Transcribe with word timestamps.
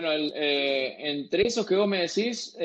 Bueno, 0.00 0.12
entre 0.12 1.48
esos 1.48 1.66
que 1.66 1.74
vos 1.74 1.88
me 1.88 2.02
decís, 2.02 2.56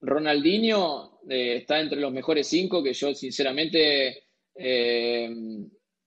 Ronaldinho 0.00 1.20
está 1.28 1.78
entre 1.78 2.00
los 2.00 2.12
mejores 2.12 2.48
cinco, 2.48 2.82
que 2.82 2.92
yo 2.92 3.14
sinceramente 3.14 4.24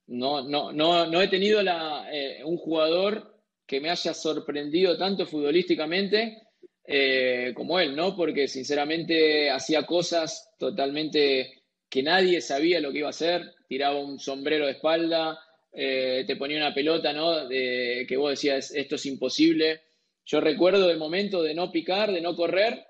no, 0.08 0.50
no, 0.50 0.74
no, 0.74 1.06
no 1.06 1.22
he 1.22 1.30
tenido 1.30 1.64
la, 1.64 2.10
un 2.44 2.58
jugador 2.58 3.40
que 3.66 3.80
me 3.80 3.90
haya 3.90 4.14
sorprendido 4.14 4.98
tanto 4.98 5.26
futbolísticamente 5.26 6.42
eh, 6.86 7.54
como 7.56 7.80
él, 7.80 7.96
¿no? 7.96 8.18
Porque 8.18 8.50
sinceramente 8.50 9.50
hacía 9.50 9.86
cosas 9.86 10.52
totalmente 10.60 11.64
que 11.90 12.04
nadie 12.04 12.42
sabía 12.42 12.82
lo 12.82 12.92
que 12.92 12.98
iba 12.98 13.08
a 13.08 13.12
hacer, 13.12 13.56
tiraba 13.70 13.98
un 13.98 14.20
sombrero 14.20 14.66
de 14.66 14.74
espalda, 14.74 15.40
eh, 15.76 16.24
te 16.26 16.36
ponía 16.36 16.58
una 16.58 16.74
pelota, 16.74 17.14
¿no? 17.14 17.48
De, 17.48 18.06
que 18.08 18.18
vos 18.18 18.32
decías, 18.32 18.72
esto 18.72 18.96
es 18.96 19.06
imposible. 19.06 19.82
Yo 20.26 20.42
recuerdo 20.42 20.90
el 20.90 20.98
momento 20.98 21.44
de 21.44 21.54
no 21.54 21.72
picar, 21.72 22.12
de 22.12 22.22
no 22.22 22.36
correr, 22.36 22.86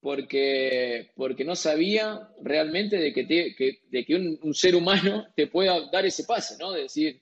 porque, 0.00 1.10
porque 1.14 1.44
no 1.44 1.56
sabía 1.56 2.28
realmente 2.42 2.96
de 2.96 3.12
que, 3.12 3.24
de 3.24 4.04
que 4.04 4.14
un, 4.14 4.38
un, 4.42 4.54
ser 4.54 4.74
humano 4.74 5.26
te 5.36 5.46
pueda 5.46 5.90
dar 5.90 6.06
ese 6.06 6.24
pase, 6.24 6.56
¿no? 6.58 6.72
De 6.72 6.82
decir, 6.82 7.20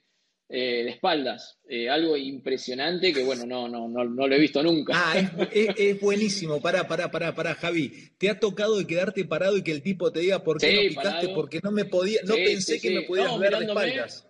eh, 0.50 0.84
de 0.84 0.90
espaldas. 0.90 1.58
Eh, 1.68 1.90
algo 1.90 2.16
impresionante 2.16 3.12
que, 3.12 3.22
bueno, 3.22 3.44
no, 3.44 3.68
no, 3.68 3.86
no, 3.86 4.04
no, 4.04 4.26
lo 4.26 4.34
he 4.34 4.38
visto 4.38 4.62
nunca. 4.62 4.94
Ah, 4.96 5.48
es, 5.52 6.00
buenísimo. 6.00 6.58
Pará, 6.58 6.88
pará, 6.88 7.10
pará, 7.10 7.34
pará, 7.34 7.54
Javi. 7.54 7.92
¿Te 8.16 8.30
ha 8.30 8.40
tocado 8.40 8.78
de 8.78 8.86
quedarte 8.86 9.26
parado 9.26 9.58
y 9.58 9.62
que 9.62 9.72
el 9.72 9.82
tipo 9.82 10.10
te 10.10 10.20
diga 10.20 10.42
por 10.42 10.58
qué 10.58 10.72
no 10.72 10.80
picaste? 10.88 11.28
Porque 11.34 11.60
no 11.62 11.70
me 11.70 11.84
podía, 11.84 12.20
no 12.24 12.34
pensé 12.34 12.80
que 12.80 12.90
me 12.90 13.02
podías 13.02 13.38
ver 13.38 13.58
de 13.58 13.64
espaldas. 13.66 14.27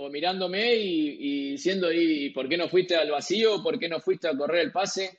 O 0.00 0.10
mirándome 0.10 0.76
y, 0.76 1.16
y 1.18 1.50
diciendo, 1.52 1.92
¿y 1.92 2.30
por 2.30 2.48
qué 2.48 2.56
no 2.56 2.68
fuiste 2.68 2.94
al 2.94 3.10
vacío? 3.10 3.62
¿Por 3.62 3.78
qué 3.78 3.88
no 3.88 4.00
fuiste 4.00 4.28
a 4.28 4.36
correr 4.36 4.66
el 4.66 4.72
pase? 4.72 5.18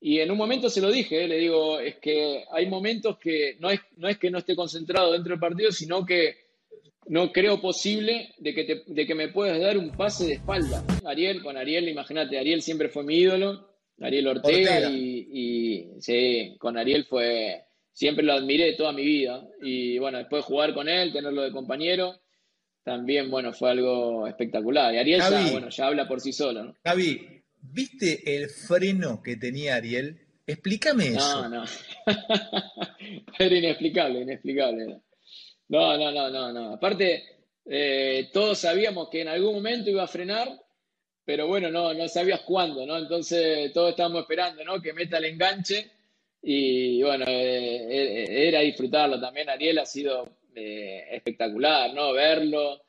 Y 0.00 0.20
en 0.20 0.30
un 0.30 0.38
momento 0.38 0.70
se 0.70 0.80
lo 0.80 0.90
dije, 0.90 1.26
le 1.26 1.38
digo, 1.38 1.80
es 1.80 1.96
que 1.96 2.44
hay 2.52 2.66
momentos 2.66 3.18
que 3.18 3.56
no 3.58 3.70
es, 3.70 3.80
no 3.96 4.08
es 4.08 4.18
que 4.18 4.30
no 4.30 4.38
esté 4.38 4.54
concentrado 4.54 5.12
dentro 5.12 5.30
del 5.30 5.40
partido, 5.40 5.72
sino 5.72 6.06
que 6.06 6.36
no 7.08 7.32
creo 7.32 7.60
posible 7.60 8.34
de 8.38 8.54
que, 8.54 8.82
de 8.86 9.06
que 9.06 9.14
me 9.14 9.28
puedas 9.28 9.58
dar 9.60 9.76
un 9.76 9.90
pase 9.90 10.26
de 10.26 10.32
espalda. 10.34 10.84
Ariel, 11.04 11.42
con 11.42 11.56
Ariel, 11.56 11.88
imagínate, 11.88 12.38
Ariel 12.38 12.62
siempre 12.62 12.90
fue 12.90 13.02
mi 13.02 13.16
ídolo, 13.16 13.66
Ariel 14.00 14.28
Ortega, 14.28 14.88
Y, 14.90 15.88
sí, 15.98 16.54
con 16.58 16.76
Ariel 16.78 17.04
fue, 17.04 17.64
siempre 17.92 18.24
lo 18.24 18.34
admiré 18.34 18.74
toda 18.74 18.92
mi 18.92 19.04
vida. 19.04 19.48
Y 19.62 19.98
bueno, 19.98 20.18
después 20.18 20.44
jugar 20.44 20.74
con 20.74 20.88
él, 20.88 21.12
tenerlo 21.12 21.42
de 21.42 21.50
compañero, 21.50 22.14
también, 22.88 23.30
bueno, 23.30 23.52
fue 23.52 23.70
algo 23.70 24.26
espectacular. 24.26 24.94
Y 24.94 24.96
Ariel 24.96 25.20
ya, 25.20 25.50
bueno, 25.52 25.68
ya 25.68 25.86
habla 25.86 26.08
por 26.08 26.22
sí 26.22 26.32
solo. 26.32 26.64
¿no? 26.64 26.74
Javi, 26.82 27.42
¿viste 27.60 28.34
el 28.34 28.48
freno 28.48 29.22
que 29.22 29.36
tenía 29.36 29.74
Ariel? 29.74 30.18
Explícame 30.46 31.08
eso. 31.08 31.48
No, 31.50 31.60
no. 31.60 31.64
Era 33.38 33.54
inexplicable, 33.54 34.22
inexplicable. 34.22 35.00
No, 35.68 35.98
no, 35.98 36.10
no, 36.10 36.30
no, 36.30 36.50
no. 36.50 36.72
Aparte, 36.72 37.24
eh, 37.66 38.30
todos 38.32 38.56
sabíamos 38.58 39.10
que 39.10 39.20
en 39.20 39.28
algún 39.28 39.56
momento 39.56 39.90
iba 39.90 40.04
a 40.04 40.08
frenar, 40.08 40.48
pero 41.26 41.46
bueno, 41.46 41.70
no, 41.70 41.92
no 41.92 42.08
sabías 42.08 42.40
cuándo, 42.40 42.86
¿no? 42.86 42.96
Entonces 42.96 43.70
todos 43.74 43.90
estábamos 43.90 44.22
esperando, 44.22 44.64
¿no? 44.64 44.80
Que 44.80 44.94
meta 44.94 45.18
el 45.18 45.26
enganche 45.26 45.90
y 46.40 47.02
bueno, 47.02 47.26
eh, 47.28 48.24
eh, 48.24 48.48
era 48.48 48.60
disfrutarlo 48.60 49.20
también. 49.20 49.50
Ariel 49.50 49.78
ha 49.78 49.84
sido 49.84 50.37
espectacular, 51.10 51.92
¿no? 51.94 52.12
Verlo. 52.12 52.82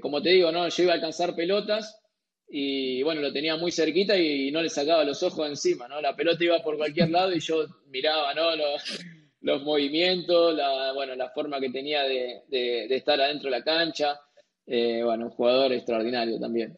como 0.00 0.22
te 0.22 0.30
digo, 0.30 0.52
¿no? 0.52 0.68
Yo 0.68 0.82
iba 0.82 0.92
a 0.92 0.96
alcanzar 0.96 1.34
pelotas 1.34 2.00
y 2.48 3.02
bueno, 3.02 3.20
lo 3.20 3.32
tenía 3.32 3.56
muy 3.56 3.70
cerquita 3.70 4.16
y 4.16 4.50
no 4.50 4.60
le 4.60 4.68
sacaba 4.68 5.04
los 5.04 5.22
ojos 5.22 5.48
encima, 5.48 5.86
¿no? 5.86 6.00
La 6.00 6.16
pelota 6.16 6.42
iba 6.42 6.62
por 6.62 6.76
cualquier 6.76 7.10
lado 7.10 7.32
y 7.32 7.40
yo 7.40 7.66
miraba, 7.86 8.34
¿no? 8.34 8.56
Lo, 8.56 8.64
los 9.42 9.62
movimientos, 9.62 10.54
la, 10.54 10.92
bueno, 10.92 11.14
la 11.14 11.30
forma 11.30 11.60
que 11.60 11.70
tenía 11.70 12.02
de, 12.02 12.42
de, 12.48 12.94
estar 12.94 13.20
adentro 13.20 13.50
de 13.50 13.58
la 13.58 13.64
cancha. 13.64 14.20
Eh, 14.66 15.02
bueno, 15.02 15.26
un 15.26 15.30
jugador 15.30 15.72
extraordinario 15.72 16.38
también. 16.38 16.76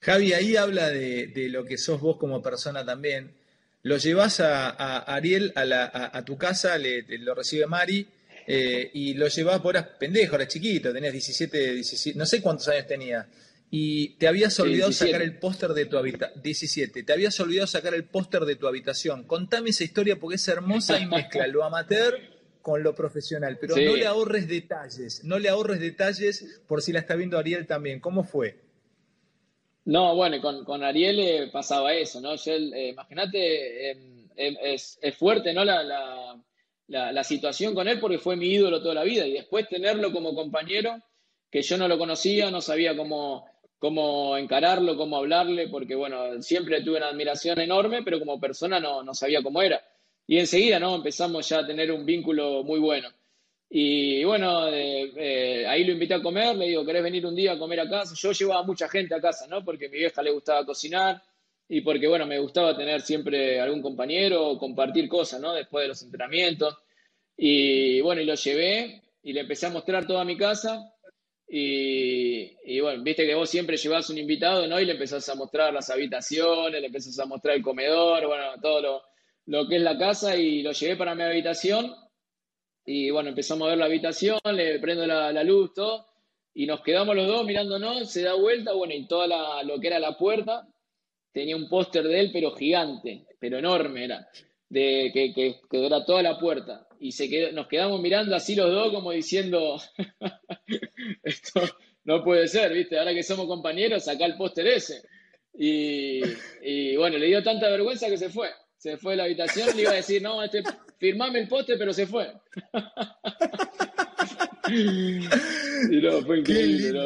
Javi, 0.00 0.32
ahí 0.32 0.56
habla 0.56 0.90
de, 0.90 1.26
de, 1.28 1.48
lo 1.48 1.64
que 1.64 1.76
sos 1.78 2.00
vos 2.00 2.16
como 2.16 2.40
persona 2.40 2.84
también. 2.84 3.34
Lo 3.82 3.96
llevas 3.96 4.40
a, 4.40 4.98
Ariel 4.98 5.52
a, 5.56 5.64
la, 5.64 6.10
a, 6.12 6.24
tu 6.24 6.36
casa, 6.36 6.78
le, 6.78 7.02
lo 7.18 7.34
recibe 7.34 7.66
Mari, 7.66 8.06
eh, 8.46 8.90
y 8.94 9.14
lo 9.14 9.28
llevas 9.28 9.60
por 9.60 9.98
pendejo, 9.98 10.36
era 10.36 10.46
chiquito, 10.46 10.92
tenías 10.92 11.12
17, 11.12 11.74
17, 11.74 12.18
no 12.18 12.26
sé 12.26 12.40
cuántos 12.40 12.68
años 12.68 12.86
tenía 12.86 13.28
y 13.70 14.10
te 14.16 14.28
habías 14.28 14.58
olvidado 14.60 14.92
sacar 14.92 15.22
el 15.22 15.38
póster 15.38 15.70
de 15.70 15.86
tu 15.86 15.98
habitación. 15.98 16.42
17. 16.42 17.02
Te 17.02 17.12
habías 17.12 17.38
olvidado 17.40 17.66
sacar 17.66 17.94
el 17.94 18.04
póster 18.04 18.44
de 18.44 18.56
tu 18.56 18.66
habitación. 18.66 19.24
Contame 19.24 19.70
esa 19.70 19.84
historia 19.84 20.16
porque 20.16 20.36
es 20.36 20.48
hermosa 20.48 20.98
y 21.00 21.06
mezcla 21.06 21.46
lo 21.46 21.64
amateur 21.64 22.18
con 22.62 22.82
lo 22.82 22.94
profesional. 22.94 23.58
Pero 23.60 23.76
no 23.76 23.96
le 23.96 24.06
ahorres 24.06 24.48
detalles. 24.48 25.24
No 25.24 25.38
le 25.38 25.48
ahorres 25.48 25.80
detalles 25.80 26.60
por 26.66 26.80
si 26.82 26.92
la 26.92 27.00
está 27.00 27.16
viendo 27.16 27.38
Ariel 27.38 27.66
también. 27.66 28.00
¿Cómo 28.00 28.22
fue? 28.22 28.60
No, 29.84 30.16
bueno, 30.16 30.40
con, 30.64 30.82
Ariel 30.82 31.18
eh, 31.20 31.50
pasaba 31.52 31.94
eso, 31.94 32.20
¿no? 32.20 32.34
Eh, 32.34 32.88
imagínate, 32.88 33.90
em, 33.90 34.28
em, 34.36 34.56
es, 34.62 34.98
fuerte, 35.16 35.52
¿no? 35.54 35.64
La, 35.64 35.84
la, 35.84 36.36
la 36.88 37.24
situación 37.24 37.74
con 37.74 37.88
él 37.88 37.98
porque 37.98 38.18
fue 38.18 38.36
mi 38.36 38.48
ídolo 38.48 38.80
toda 38.80 38.94
la 38.94 39.04
vida 39.04 39.26
y 39.26 39.32
después 39.32 39.68
tenerlo 39.68 40.12
como 40.12 40.34
compañero 40.34 40.96
que 41.50 41.62
yo 41.62 41.76
no 41.76 41.88
lo 41.88 41.98
conocía, 41.98 42.50
no 42.50 42.60
sabía 42.60 42.96
cómo, 42.96 43.46
cómo 43.78 44.36
encararlo, 44.36 44.96
cómo 44.96 45.16
hablarle, 45.16 45.68
porque 45.68 45.94
bueno, 45.94 46.42
siempre 46.42 46.82
tuve 46.82 46.98
una 46.98 47.08
admiración 47.08 47.60
enorme, 47.60 48.02
pero 48.02 48.18
como 48.18 48.40
persona 48.40 48.80
no, 48.80 49.02
no 49.02 49.14
sabía 49.14 49.42
cómo 49.42 49.62
era. 49.62 49.82
Y 50.26 50.38
enseguida, 50.38 50.80
¿no? 50.80 50.96
Empezamos 50.96 51.48
ya 51.48 51.60
a 51.60 51.66
tener 51.66 51.92
un 51.92 52.04
vínculo 52.04 52.64
muy 52.64 52.80
bueno. 52.80 53.08
Y 53.68 54.24
bueno, 54.24 54.68
eh, 54.68 55.64
ahí 55.66 55.84
lo 55.84 55.92
invité 55.92 56.14
a 56.14 56.22
comer, 56.22 56.56
le 56.56 56.66
digo, 56.68 56.84
¿querés 56.84 57.02
venir 57.02 57.26
un 57.26 57.34
día 57.34 57.52
a 57.52 57.58
comer 57.58 57.80
a 57.80 57.88
casa? 57.88 58.14
Yo 58.16 58.32
llevaba 58.32 58.62
mucha 58.62 58.88
gente 58.88 59.14
a 59.14 59.20
casa, 59.20 59.46
¿no? 59.46 59.64
Porque 59.64 59.86
a 59.86 59.88
mi 59.88 59.98
vieja 59.98 60.22
le 60.22 60.30
gustaba 60.30 60.64
cocinar 60.64 61.22
y 61.68 61.80
porque, 61.80 62.06
bueno, 62.06 62.26
me 62.26 62.38
gustaba 62.38 62.76
tener 62.76 63.00
siempre 63.00 63.60
algún 63.60 63.82
compañero 63.82 64.48
o 64.48 64.58
compartir 64.58 65.08
cosas, 65.08 65.40
¿no? 65.40 65.52
Después 65.52 65.84
de 65.84 65.88
los 65.88 66.02
entrenamientos. 66.02 66.76
Y 67.36 68.00
bueno, 68.00 68.20
y 68.22 68.24
lo 68.24 68.34
llevé 68.34 69.02
y 69.22 69.32
le 69.32 69.40
empecé 69.40 69.66
a 69.66 69.70
mostrar 69.70 70.06
toda 70.06 70.24
mi 70.24 70.36
casa 70.36 70.92
y, 71.48 72.80
bueno, 72.80 73.02
viste 73.02 73.26
que 73.26 73.34
vos 73.34 73.48
siempre 73.48 73.76
llevas 73.76 74.10
un 74.10 74.18
invitado, 74.18 74.66
¿no? 74.66 74.80
Y 74.80 74.84
le 74.84 74.92
empezás 74.92 75.28
a 75.28 75.34
mostrar 75.34 75.72
las 75.72 75.90
habitaciones, 75.90 76.80
le 76.80 76.86
empezás 76.86 77.18
a 77.18 77.26
mostrar 77.26 77.56
el 77.56 77.62
comedor, 77.62 78.26
bueno, 78.26 78.44
todo 78.60 78.80
lo, 78.80 79.02
lo 79.46 79.68
que 79.68 79.76
es 79.76 79.82
la 79.82 79.98
casa 79.98 80.36
y 80.36 80.62
lo 80.62 80.72
llevé 80.72 80.96
para 80.96 81.14
mi 81.14 81.22
habitación. 81.22 81.94
Y 82.84 83.10
bueno, 83.10 83.30
empezamos 83.30 83.66
a 83.66 83.70
ver 83.70 83.78
la 83.78 83.86
habitación, 83.86 84.38
le 84.52 84.78
prendo 84.78 85.06
la, 85.06 85.32
la 85.32 85.42
luz, 85.44 85.72
todo. 85.74 86.06
Y 86.54 86.66
nos 86.66 86.80
quedamos 86.82 87.14
los 87.14 87.26
dos 87.26 87.44
mirándonos, 87.44 88.10
se 88.10 88.22
da 88.22 88.34
vuelta, 88.34 88.72
bueno, 88.72 88.94
y 88.94 89.06
toda 89.06 89.26
la, 89.26 89.62
lo 89.62 89.78
que 89.80 89.88
era 89.88 89.98
la 89.98 90.16
puerta 90.16 90.66
tenía 91.36 91.54
un 91.54 91.68
póster 91.68 92.02
de 92.02 92.18
él, 92.18 92.30
pero 92.32 92.56
gigante, 92.56 93.26
pero 93.38 93.58
enorme 93.58 94.06
era, 94.06 94.26
de 94.70 95.10
que, 95.12 95.34
que, 95.34 95.60
que 95.70 95.84
era 95.84 96.02
toda 96.02 96.22
la 96.22 96.38
puerta 96.38 96.86
y 96.98 97.12
se 97.12 97.52
nos 97.52 97.68
quedamos 97.68 98.00
mirando 98.00 98.34
así 98.34 98.54
los 98.54 98.70
dos 98.70 98.90
como 98.90 99.10
diciendo, 99.12 99.78
esto 101.22 101.60
no 102.04 102.24
puede 102.24 102.48
ser, 102.48 102.72
¿viste? 102.72 102.98
Ahora 102.98 103.12
que 103.12 103.22
somos 103.22 103.46
compañeros, 103.48 104.04
saca 104.04 104.24
el 104.24 104.38
póster 104.38 104.66
ese. 104.66 105.02
Y, 105.58 106.96
bueno, 106.96 107.18
le 107.18 107.26
dio 107.26 107.42
tanta 107.42 107.68
vergüenza 107.68 108.08
que 108.08 108.16
se 108.16 108.30
fue. 108.30 108.48
Se 108.78 108.96
fue 108.96 109.12
de 109.12 109.16
la 109.18 109.24
habitación, 109.24 109.76
le 109.76 109.82
iba 109.82 109.90
a 109.90 109.96
decir, 109.96 110.22
no, 110.22 110.42
este, 110.42 110.62
firmame 110.98 111.40
el 111.40 111.48
póster, 111.48 111.76
pero 111.78 111.92
se 111.92 112.06
fue. 112.06 112.32
y 114.70 115.96
no, 116.00 116.22
fue 116.22 116.38
increíble. 116.38 116.98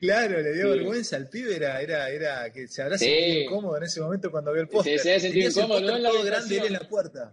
Claro, 0.00 0.40
le 0.40 0.52
dio 0.52 0.70
vergüenza 0.70 1.16
al 1.16 1.28
pibe, 1.28 1.56
era, 1.56 1.80
era, 1.80 2.08
era 2.10 2.52
que 2.52 2.68
se 2.68 2.82
habrá 2.82 2.96
sentido 2.96 3.40
incómodo 3.40 3.76
en 3.78 3.82
ese 3.82 4.00
momento 4.00 4.30
cuando 4.30 4.52
vio 4.52 4.62
el 4.62 4.68
póster. 4.68 4.98
se 4.98 5.10
había 5.10 5.20
sentido 5.20 5.50
incómodo, 5.50 5.80
¿no? 5.80 5.96
En 5.96 6.02
la 6.02 6.10
todo 6.10 6.22
grande 6.22 6.56
él 6.56 6.66
en 6.66 6.72
la 6.74 6.88
puerta. 6.88 7.32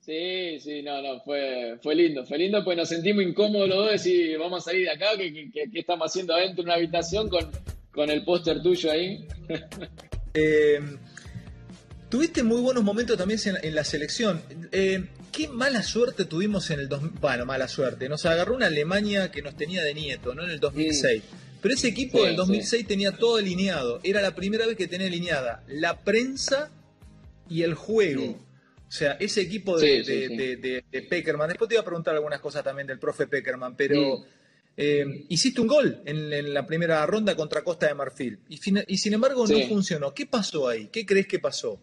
Sí, 0.00 0.58
sí, 0.60 0.82
no, 0.82 1.00
no, 1.02 1.20
fue, 1.20 1.78
fue 1.82 1.94
lindo, 1.94 2.24
fue 2.26 2.38
lindo, 2.38 2.64
pues 2.64 2.76
nos 2.76 2.88
sentimos 2.88 3.22
incómodos 3.22 3.68
los 3.68 3.78
dos, 3.78 3.90
decir, 3.92 4.38
vamos 4.38 4.62
a 4.62 4.70
salir 4.70 4.84
de 4.84 4.90
acá, 4.90 5.06
¿qué, 5.16 5.68
estamos 5.72 6.10
haciendo 6.10 6.34
adentro 6.34 6.56
de 6.56 6.62
una 6.62 6.74
habitación 6.74 7.28
con, 7.28 7.50
con 7.92 8.10
el 8.10 8.24
póster 8.24 8.62
tuyo 8.62 8.90
ahí? 8.90 9.26
Eh, 10.32 10.78
tuviste 12.08 12.44
muy 12.44 12.60
buenos 12.60 12.84
momentos 12.84 13.18
también 13.18 13.40
en, 13.64 13.74
la 13.74 13.82
selección. 13.82 14.40
Eh, 14.70 15.06
qué 15.32 15.48
mala 15.48 15.82
suerte 15.82 16.24
tuvimos 16.24 16.70
en 16.70 16.78
el... 16.78 16.88
Dos, 16.88 17.02
bueno, 17.20 17.46
mala 17.46 17.66
suerte, 17.66 18.08
nos 18.08 18.24
agarró 18.26 18.54
una 18.54 18.66
Alemania 18.66 19.32
que 19.32 19.42
nos 19.42 19.56
tenía 19.56 19.82
de 19.82 19.92
nieto, 19.92 20.32
¿no? 20.32 20.44
En 20.44 20.50
el 20.50 20.60
2006. 20.60 21.24
Pero 21.60 21.74
ese 21.74 21.88
equipo 21.88 22.24
del 22.24 22.36
2006 22.36 22.86
tenía 22.86 23.12
todo 23.12 23.36
alineado, 23.36 24.00
era 24.02 24.20
la 24.20 24.34
primera 24.34 24.66
vez 24.66 24.76
que 24.76 24.88
tenía 24.88 25.06
alineada 25.06 25.62
la 25.68 26.00
prensa 26.00 26.70
y 27.48 27.62
el 27.62 27.74
juego. 27.74 28.38
O 28.88 28.92
sea, 28.92 29.12
ese 29.20 29.42
equipo 29.42 29.78
de, 29.78 30.84
Peckerman, 31.08 31.48
después 31.48 31.68
te 31.68 31.74
iba 31.74 31.82
a 31.82 31.84
preguntar 31.84 32.14
algunas 32.14 32.40
cosas 32.40 32.64
también 32.64 32.86
del 32.86 32.98
profe 32.98 33.26
Peckerman, 33.26 33.76
pero 33.76 34.24
Eh, 34.82 35.26
hiciste 35.28 35.60
un 35.60 35.66
gol 35.66 36.00
en, 36.06 36.54
la 36.54 36.64
primera 36.64 37.04
ronda 37.04 37.36
contra 37.36 37.62
Costa 37.62 37.86
de 37.86 37.94
Marfil 37.94 38.38
y, 38.48 38.58
y 38.86 38.96
sin 38.96 39.12
embargo 39.12 39.46
no 39.46 39.58
funcionó. 39.68 40.14
¿Qué 40.14 40.24
pasó 40.24 40.68
ahí? 40.68 40.88
¿Qué 40.90 41.04
crees 41.04 41.26
que 41.26 41.38
pasó? 41.38 41.78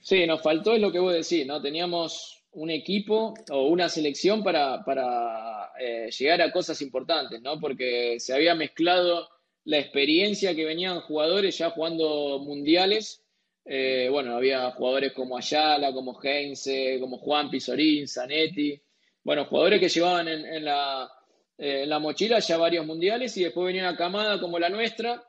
Sí, 0.00 0.26
nos 0.26 0.40
faltó 0.40 0.74
es 0.74 0.80
lo 0.80 0.90
que 0.90 0.98
vos 0.98 1.12
decís, 1.12 1.46
¿no? 1.46 1.60
Teníamos 1.60 2.39
un 2.52 2.70
equipo 2.70 3.34
o 3.50 3.68
una 3.68 3.88
selección 3.88 4.42
para, 4.42 4.84
para 4.84 5.70
eh, 5.78 6.10
llegar 6.10 6.42
a 6.42 6.52
cosas 6.52 6.80
importantes, 6.82 7.40
¿no? 7.40 7.60
Porque 7.60 8.18
se 8.18 8.34
había 8.34 8.54
mezclado 8.54 9.28
la 9.64 9.78
experiencia 9.78 10.54
que 10.54 10.64
venían 10.64 11.00
jugadores 11.02 11.56
ya 11.58 11.70
jugando 11.70 12.40
mundiales. 12.40 13.22
Eh, 13.64 14.08
bueno, 14.10 14.36
había 14.36 14.70
jugadores 14.72 15.12
como 15.12 15.36
Ayala, 15.36 15.92
como 15.92 16.18
Heinze, 16.20 16.98
como 17.00 17.18
Juan 17.18 17.50
Pizorín, 17.50 18.08
Zanetti. 18.08 18.80
Bueno, 19.22 19.44
jugadores 19.44 19.80
que 19.80 19.88
llevaban 19.88 20.28
en, 20.28 20.64
la, 20.64 21.10
eh, 21.58 21.84
la 21.86 21.98
mochila 21.98 22.38
ya 22.40 22.56
varios 22.56 22.86
mundiales 22.86 23.36
y 23.36 23.44
después 23.44 23.66
venía 23.66 23.82
una 23.82 23.96
camada 23.96 24.40
como 24.40 24.58
la 24.58 24.70
nuestra 24.70 25.22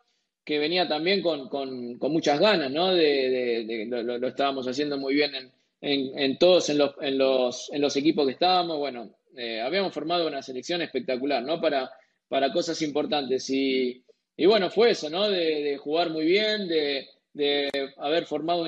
que 0.44 0.57
venía 0.57 0.88
también 0.88 1.21
con, 1.21 1.50
con, 1.50 1.97
muchas 2.12 2.39
ganas, 2.39 2.71
¿no? 2.71 2.94
De, 2.94 3.85
lo, 3.88 4.27
estábamos 4.27 4.68
haciendo 4.68 4.97
muy 4.97 5.13
bien 5.13 5.35
en, 5.35 5.51
en, 5.81 6.38
todos 6.38 6.69
en 6.69 6.78
los, 6.78 6.94
en, 7.01 7.18
los, 7.18 7.72
en 7.74 7.81
los 7.81 7.95
equipos 7.95 8.25
que 8.25 8.33
estábamos. 8.33 8.78
Bueno, 8.78 9.16
eh, 9.36 9.62
habíamos 9.62 9.94
formado 9.94 10.28
una 10.28 10.42
selección 10.42 10.81
espectacular, 10.81 11.44
¿no? 11.44 11.60
Para, 11.60 11.92
para 12.28 12.54
cosas 12.54 12.81
importantes. 12.81 13.50
Y, 13.50 14.04
y 14.38 14.45
bueno, 14.45 14.69
fue 14.69 14.92
eso, 14.92 15.10
¿no? 15.10 15.30
De, 15.30 15.78
jugar 15.78 16.12
muy 16.12 16.25
bien, 16.25 16.68
de, 16.68 17.07
de 17.33 17.69
haber 17.98 18.25
formado 18.25 18.66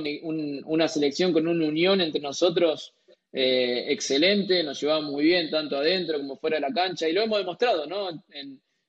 una 0.66 0.88
selección 0.88 1.32
con 1.32 1.48
una 1.48 1.68
unión 1.68 2.02
entre 2.02 2.22
nosotros 2.22 2.94
eh, 3.32 3.86
excelente, 3.92 4.64
nos 4.64 4.80
llevamos 4.80 5.12
muy 5.12 5.24
bien, 5.24 5.50
tanto 5.50 5.78
adentro 5.78 6.20
como 6.20 6.38
fuera 6.38 6.58
de 6.58 6.62
la 6.62 6.74
cancha, 6.74 7.08
y 7.08 7.14
lo 7.14 7.22
hemos 7.22 7.40
demostrado, 7.40 7.88
¿no? 7.88 8.10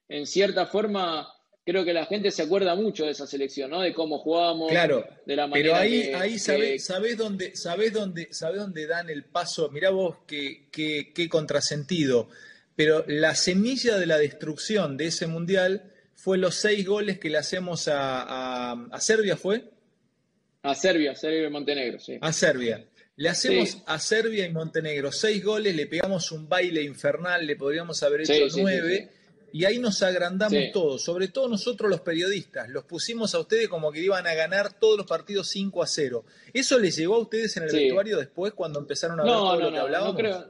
En 0.09 0.27
cierta 0.27 0.67
forma 0.67 1.27
creo 1.65 1.85
que 1.85 1.93
la 1.93 2.07
gente 2.07 2.31
se 2.31 2.43
acuerda 2.43 2.75
mucho 2.75 3.05
de 3.07 3.13
esa 3.13 3.27
selección, 3.27 3.71
¿no? 3.71 3.81
De 3.81 3.95
cómo 3.95 4.19
jugábamos, 4.19 4.71
claro, 4.71 5.07
de 5.25 5.37
la 5.37 5.47
manera 5.47 5.71
Pero 5.71 5.77
ahí, 5.77 6.13
ahí 6.15 6.39
sabés, 6.39 7.17
dónde, 7.17 7.57
sabés 7.57 7.93
dónde, 7.93 8.29
sabés 8.33 8.61
dónde 8.61 8.87
dan 8.87 9.09
el 9.09 9.25
paso. 9.25 9.71
Mirá 9.71 9.91
vos 9.91 10.19
qué, 10.27 10.69
qué, 10.71 11.13
qué 11.15 11.29
contrasentido. 11.29 12.29
Pero 12.77 13.05
la 13.07 13.35
semilla 13.35 13.97
de 13.97 14.07
la 14.07 14.19
destrucción 14.19 14.97
de 14.97 15.07
ese 15.07 15.27
mundial 15.27 15.91
fue 16.15 16.39
los 16.39 16.55
seis 16.55 16.87
goles 16.87 17.19
que 17.19 17.31
le 17.31 17.39
hacemos 17.39 17.89
a, 17.89 18.73
a, 18.73 19.01
Serbia, 19.01 19.37
¿fue? 19.37 19.65
A 20.63 20.75
Serbia, 20.75 21.15
Serbia 21.15 21.47
y 21.47 21.51
Montenegro, 21.51 21.99
sí. 21.99 22.19
A 22.21 22.33
Serbia. 22.33 22.85
Le 23.17 23.29
hacemos 23.29 23.79
a 23.87 23.99
Serbia 24.01 24.45
y 24.45 24.53
Montenegro 24.53 25.13
seis 25.13 25.43
goles, 25.43 25.75
le 25.77 25.87
pegamos 25.87 26.33
un 26.33 26.49
baile 26.49 26.83
infernal, 26.83 27.47
le 27.47 27.55
podríamos 27.57 28.03
haber 28.03 28.23
hecho 28.23 28.47
nueve 28.57 29.09
y 29.55 29.67
ahí 29.67 29.79
nos 29.79 30.03
agrandamos 30.03 30.73
todos, 30.73 31.05
sobre 31.05 31.29
todo 31.29 31.49
nosotros 31.49 31.89
los 31.89 32.01
periodistas, 32.01 32.69
los 32.71 32.87
pusimos 32.87 33.37
a 33.37 33.39
ustedes 33.39 33.69
como 33.69 33.93
que 33.93 34.01
iban 34.01 34.27
a 34.27 34.35
ganar 34.35 34.81
todos 34.81 34.99
los 34.99 35.07
partidos 35.07 35.47
5 35.47 35.81
a 35.81 35.87
0. 35.87 36.25
¿Eso 36.53 36.77
les 36.77 36.97
llegó 36.97 37.15
a 37.15 37.19
ustedes 37.19 37.57
en 37.57 37.63
el 37.63 37.73
vestuario 37.73 38.19
después 38.19 38.53
cuando 38.53 38.81
empezaron 38.81 39.21
a 39.21 39.23
ver 39.23 39.33
todo 39.33 39.61
lo 39.61 39.71
que 39.71 39.79
hablábamos? 39.79 40.15
No, 40.15 40.19
creo, 40.19 40.47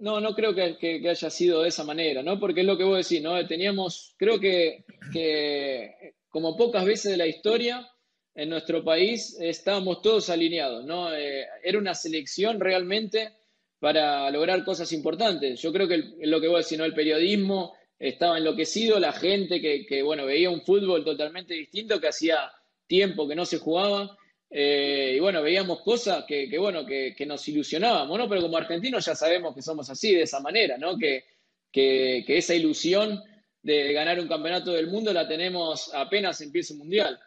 no, 0.00 0.20
no 0.20 0.34
creo 0.34 0.52
que, 0.52 1.08
haya 1.08 1.30
sido 1.30 1.62
de 1.62 1.68
esa 1.68 1.84
manera, 1.84 2.24
¿no? 2.24 2.40
Porque 2.40 2.62
es 2.62 2.66
lo 2.66 2.76
que 2.76 2.82
vos 2.82 3.08
decís, 3.08 3.22
¿no? 3.22 3.46
Teníamos, 3.46 4.16
creo 4.18 4.40
que, 4.40 4.84
que 5.12 6.16
como 6.28 6.56
pocas 6.56 6.84
veces 6.84 7.12
de 7.12 7.18
la 7.18 7.28
historia, 7.28 7.88
en 8.34 8.48
nuestro 8.48 8.82
país 8.82 9.36
estábamos 9.38 10.02
todos 10.02 10.28
alineados, 10.28 10.84
¿no? 10.84 11.14
Eh, 11.14 11.46
era 11.62 11.78
una 11.78 11.94
selección 11.94 12.58
realmente 12.58 13.32
para 13.78 14.28
lograr 14.32 14.64
cosas 14.64 14.90
importantes. 14.92 15.60
Yo 15.60 15.72
creo 15.72 15.86
que 15.86 16.16
lo 16.22 16.40
que 16.40 16.48
vos 16.48 16.64
decís, 16.64 16.78
¿no? 16.78 16.84
El 16.84 16.94
periodismo 16.94 17.77
estaba 17.98 18.38
enloquecido, 18.38 19.00
la 19.00 19.12
gente 19.12 19.60
que, 19.60 20.02
bueno, 20.02 20.24
veía 20.24 20.50
un 20.50 20.62
fútbol 20.62 21.04
totalmente 21.04 21.54
distinto 21.54 22.00
que 22.00 22.08
hacía 22.08 22.50
tiempo 22.86 23.26
que 23.26 23.34
no 23.34 23.44
se 23.44 23.58
jugaba. 23.58 24.16
Eh, 24.50 25.14
y 25.16 25.20
bueno, 25.20 25.42
veíamos 25.42 25.80
cosas 25.82 26.24
que, 26.24 26.56
bueno, 26.58 26.86
que, 26.86 27.14
nos 27.26 27.46
ilusionábamos, 27.48 28.16
¿no? 28.16 28.28
Pero 28.28 28.42
como 28.42 28.56
argentinos 28.56 29.04
ya 29.04 29.14
sabemos 29.14 29.54
que 29.54 29.62
somos 29.62 29.90
así, 29.90 30.14
de 30.14 30.22
esa 30.22 30.40
manera, 30.40 30.78
¿no? 30.78 30.96
Que, 30.96 31.24
que, 31.72 32.24
esa 32.28 32.54
ilusión 32.54 33.22
de 33.62 33.92
ganar 33.92 34.20
un 34.20 34.28
campeonato 34.28 34.72
del 34.72 34.86
mundo 34.86 35.12
la 35.12 35.26
tenemos 35.26 35.92
apenas 35.92 36.40
empieza 36.40 36.74
el 36.74 36.78
mundial. 36.78 37.18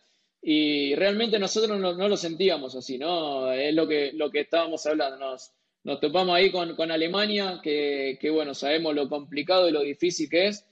Y 0.42 0.96
realmente 0.96 1.38
nosotros 1.38 1.80
no, 1.80 1.94
lo 1.94 2.18
sentíamos 2.18 2.76
así, 2.76 2.98
¿no? 2.98 3.52
Es 3.52 3.76
lo 3.76 3.88
que, 3.88 4.12
lo 4.14 4.32
que 4.32 4.42
estábamos 4.42 4.86
hablando. 4.86 5.38
Nos 5.84 6.00
topamos 6.00 6.36
ahí 6.36 6.52
con, 6.52 6.76
con 6.76 6.92
Alemania, 6.92 7.60
que, 7.64 8.18
que, 8.20 8.30
bueno, 8.30 8.54
sabemos 8.54 8.94
lo 8.96 9.10
complicado 9.10 9.68
y 9.68 9.72
lo 9.72 9.82
difícil 9.82 10.30
que 10.30 10.48
es. 10.48 10.66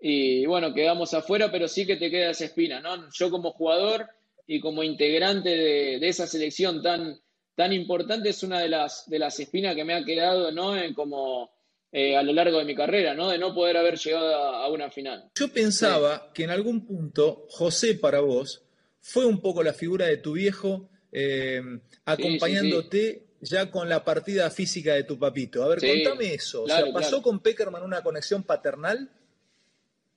Y 0.00 0.46
bueno, 0.46 0.74
quedamos 0.74 1.14
afuera, 1.14 1.50
pero 1.50 1.68
sí 1.68 1.86
que 1.86 1.96
te 1.96 2.10
queda 2.10 2.30
esa 2.30 2.44
espina, 2.44 2.80
¿no? 2.80 3.08
Yo 3.12 3.30
como 3.30 3.52
jugador 3.52 4.08
y 4.46 4.60
como 4.60 4.82
integrante 4.82 5.50
de, 5.50 5.98
de 6.00 6.08
esa 6.08 6.26
selección 6.26 6.82
tan, 6.82 7.20
tan 7.54 7.72
importante 7.72 8.30
es 8.30 8.42
una 8.42 8.60
de 8.60 8.68
las, 8.68 9.08
de 9.08 9.18
las 9.18 9.38
espinas 9.38 9.74
que 9.74 9.84
me 9.84 9.94
ha 9.94 10.04
quedado, 10.04 10.50
¿no? 10.50 10.76
En 10.76 10.92
como 10.94 11.50
eh, 11.94 12.16
a 12.16 12.22
lo 12.22 12.32
largo 12.32 12.58
de 12.58 12.64
mi 12.64 12.74
carrera, 12.74 13.14
¿no? 13.14 13.28
De 13.28 13.38
no 13.38 13.54
poder 13.54 13.76
haber 13.76 13.98
llegado 13.98 14.34
a, 14.34 14.68
una 14.70 14.90
final. 14.90 15.30
Yo 15.34 15.52
pensaba 15.52 16.30
que 16.32 16.44
en 16.44 16.50
algún 16.50 16.86
punto 16.86 17.46
José 17.50 17.94
para 17.94 18.20
vos 18.20 18.62
fue 19.00 19.26
un 19.26 19.40
poco 19.40 19.62
la 19.62 19.74
figura 19.74 20.06
de 20.06 20.16
tu 20.16 20.32
viejo 20.32 20.88
eh, 21.12 21.60
acompañándote 22.06 23.26
ya 23.42 23.70
con 23.70 23.88
la 23.88 24.04
partida 24.04 24.50
física 24.50 24.94
de 24.94 25.02
tu 25.02 25.18
papito. 25.18 25.64
A 25.64 25.68
ver, 25.68 25.80
contame 25.80 26.34
eso. 26.34 26.64
¿pasó 26.92 27.20
con 27.20 27.40
Peckerman 27.40 27.82
una 27.82 28.02
conexión 28.02 28.44
paternal? 28.44 29.10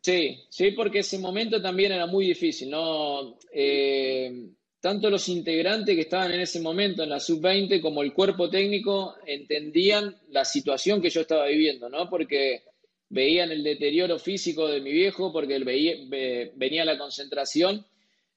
Sí, 0.02 0.44
sí, 0.50 0.72
porque 0.72 1.00
ese 1.00 1.18
momento 1.18 1.60
también 1.60 1.92
era 1.92 2.06
muy 2.06 2.28
difícil, 2.28 2.70
¿no? 2.70 3.40
Eh, 3.52 4.50
tanto 4.80 5.10
los 5.10 5.28
integrantes 5.30 5.96
que 5.96 6.02
estaban 6.02 6.32
en 6.32 6.42
ese 6.42 6.60
momento 6.60 7.02
en 7.02 7.10
la 7.10 7.20
sub-20 7.20 7.82
como 7.82 8.04
el 8.04 8.14
cuerpo 8.14 8.48
técnico 8.48 9.16
entendían 9.26 10.16
la 10.30 10.46
situación 10.46 11.02
que 11.02 11.10
yo 11.10 11.22
estaba 11.22 11.48
viviendo, 11.48 11.90
¿no? 11.90 12.08
Porque 12.08 12.62
veían 13.10 13.52
el 13.52 13.64
deterioro 13.64 14.20
físico 14.20 14.68
de 14.68 14.82
mi 14.82 14.92
viejo, 14.92 15.34
porque 15.34 15.56
él 15.56 15.64
veía, 15.64 15.96
venía 16.56 16.86
la 16.86 17.00
concentración 17.00 17.84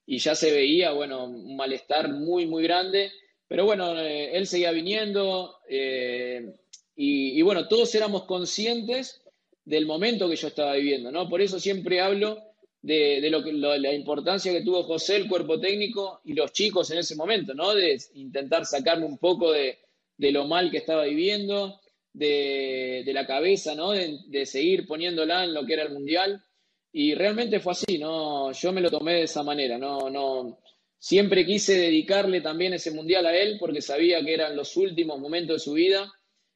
y 0.07 0.17
ya 0.17 0.33
se 0.33 0.51
veía, 0.51 0.91
bueno, 0.93 1.25
un 1.25 1.55
malestar 1.55 2.11
muy, 2.11 2.47
muy 2.47 2.63
grande 2.63 3.11
pero 3.49 3.65
bueno, 3.65 3.99
eh, 3.99 4.37
él 4.37 4.45
seguía 4.45 4.71
viniendo 4.71 5.57
eh, 5.67 6.53
y, 6.95 7.41
bueno, 7.41 7.67
todos 7.67 7.93
éramos 7.95 8.25
conscientes 8.25 9.21
del 9.65 9.85
momento 9.85 10.29
que 10.29 10.35
yo 10.35 10.49
estaba 10.49 10.75
viviendo, 10.75 11.11
¿no? 11.11 11.27
Por 11.27 11.41
eso 11.41 11.59
siempre 11.59 11.99
hablo 11.99 12.43
de, 12.81 13.27
lo 13.31 13.43
que, 13.43 13.51
la 13.53 13.93
importancia 13.93 14.51
que 14.51 14.61
tuvo 14.63 14.83
José, 14.83 15.15
el 15.15 15.27
cuerpo 15.27 15.59
técnico 15.59 16.21
y 16.25 16.33
los 16.33 16.51
chicos 16.51 16.91
en 16.91 16.99
ese 16.99 17.15
momento, 17.15 17.55
¿no? 17.55 17.73
De 17.73 17.97
intentar 18.15 18.65
sacarme 18.65 19.05
un 19.05 19.17
poco 19.17 19.51
de, 19.51 19.79
lo 20.17 20.45
mal 20.45 20.69
que 20.69 20.77
estaba 20.77 21.05
viviendo, 21.05 21.79
de, 22.13 23.03
la 23.07 23.25
cabeza, 23.25 23.73
¿no? 23.73 23.91
De, 23.91 24.19
de, 24.27 24.45
seguir 24.45 24.85
poniéndola 24.85 25.45
en 25.45 25.55
lo 25.55 25.65
que 25.65 25.73
era 25.73 25.83
el 25.83 25.93
mundial. 25.93 26.43
Y 26.91 27.15
realmente 27.15 27.59
fue 27.59 27.71
así, 27.71 27.97
¿no? 27.97 28.51
Yo 28.51 28.71
me 28.73 28.81
lo 28.81 28.91
tomé 28.91 29.13
de 29.15 29.23
esa 29.23 29.41
manera, 29.41 29.79
no, 29.79 30.09
no, 30.09 30.59
Siempre 30.99 31.45
quise 31.45 31.77
dedicarle 31.77 32.41
también 32.41 32.73
ese 32.73 32.91
mundial 32.91 33.25
a 33.25 33.35
él 33.35 33.55
porque 33.57 33.81
sabía 33.81 34.23
que 34.23 34.33
eran 34.33 34.55
los 34.55 34.75
últimos 34.75 35.17
momentos 35.19 35.55
de 35.55 35.59
su 35.59 35.73
vida. 35.73 36.11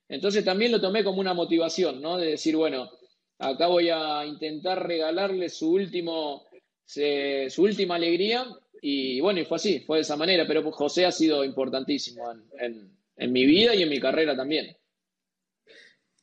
Entonces 0.09 0.43
también 0.43 0.71
lo 0.71 0.81
tomé 0.81 1.03
como 1.03 1.21
una 1.21 1.33
motivación, 1.33 2.01
¿no? 2.01 2.17
De 2.17 2.31
decir, 2.31 2.55
bueno, 2.57 2.91
acá 3.39 3.67
voy 3.67 3.89
a 3.89 4.25
intentar 4.25 4.85
regalarle 4.85 5.47
su 5.49 5.71
último, 5.71 6.45
su 6.85 7.63
última 7.63 7.95
alegría. 7.95 8.45
Y 8.81 9.21
bueno, 9.21 9.39
y 9.39 9.45
fue 9.45 9.55
así, 9.55 9.79
fue 9.79 9.97
de 9.97 10.01
esa 10.01 10.17
manera. 10.17 10.45
Pero 10.45 10.69
José 10.71 11.05
ha 11.05 11.11
sido 11.11 11.45
importantísimo 11.45 12.23
en 12.59 13.31
mi 13.31 13.45
vida 13.45 13.73
y 13.73 13.83
en 13.83 13.89
mi 13.89 13.99
carrera 13.99 14.35
también. 14.35 14.75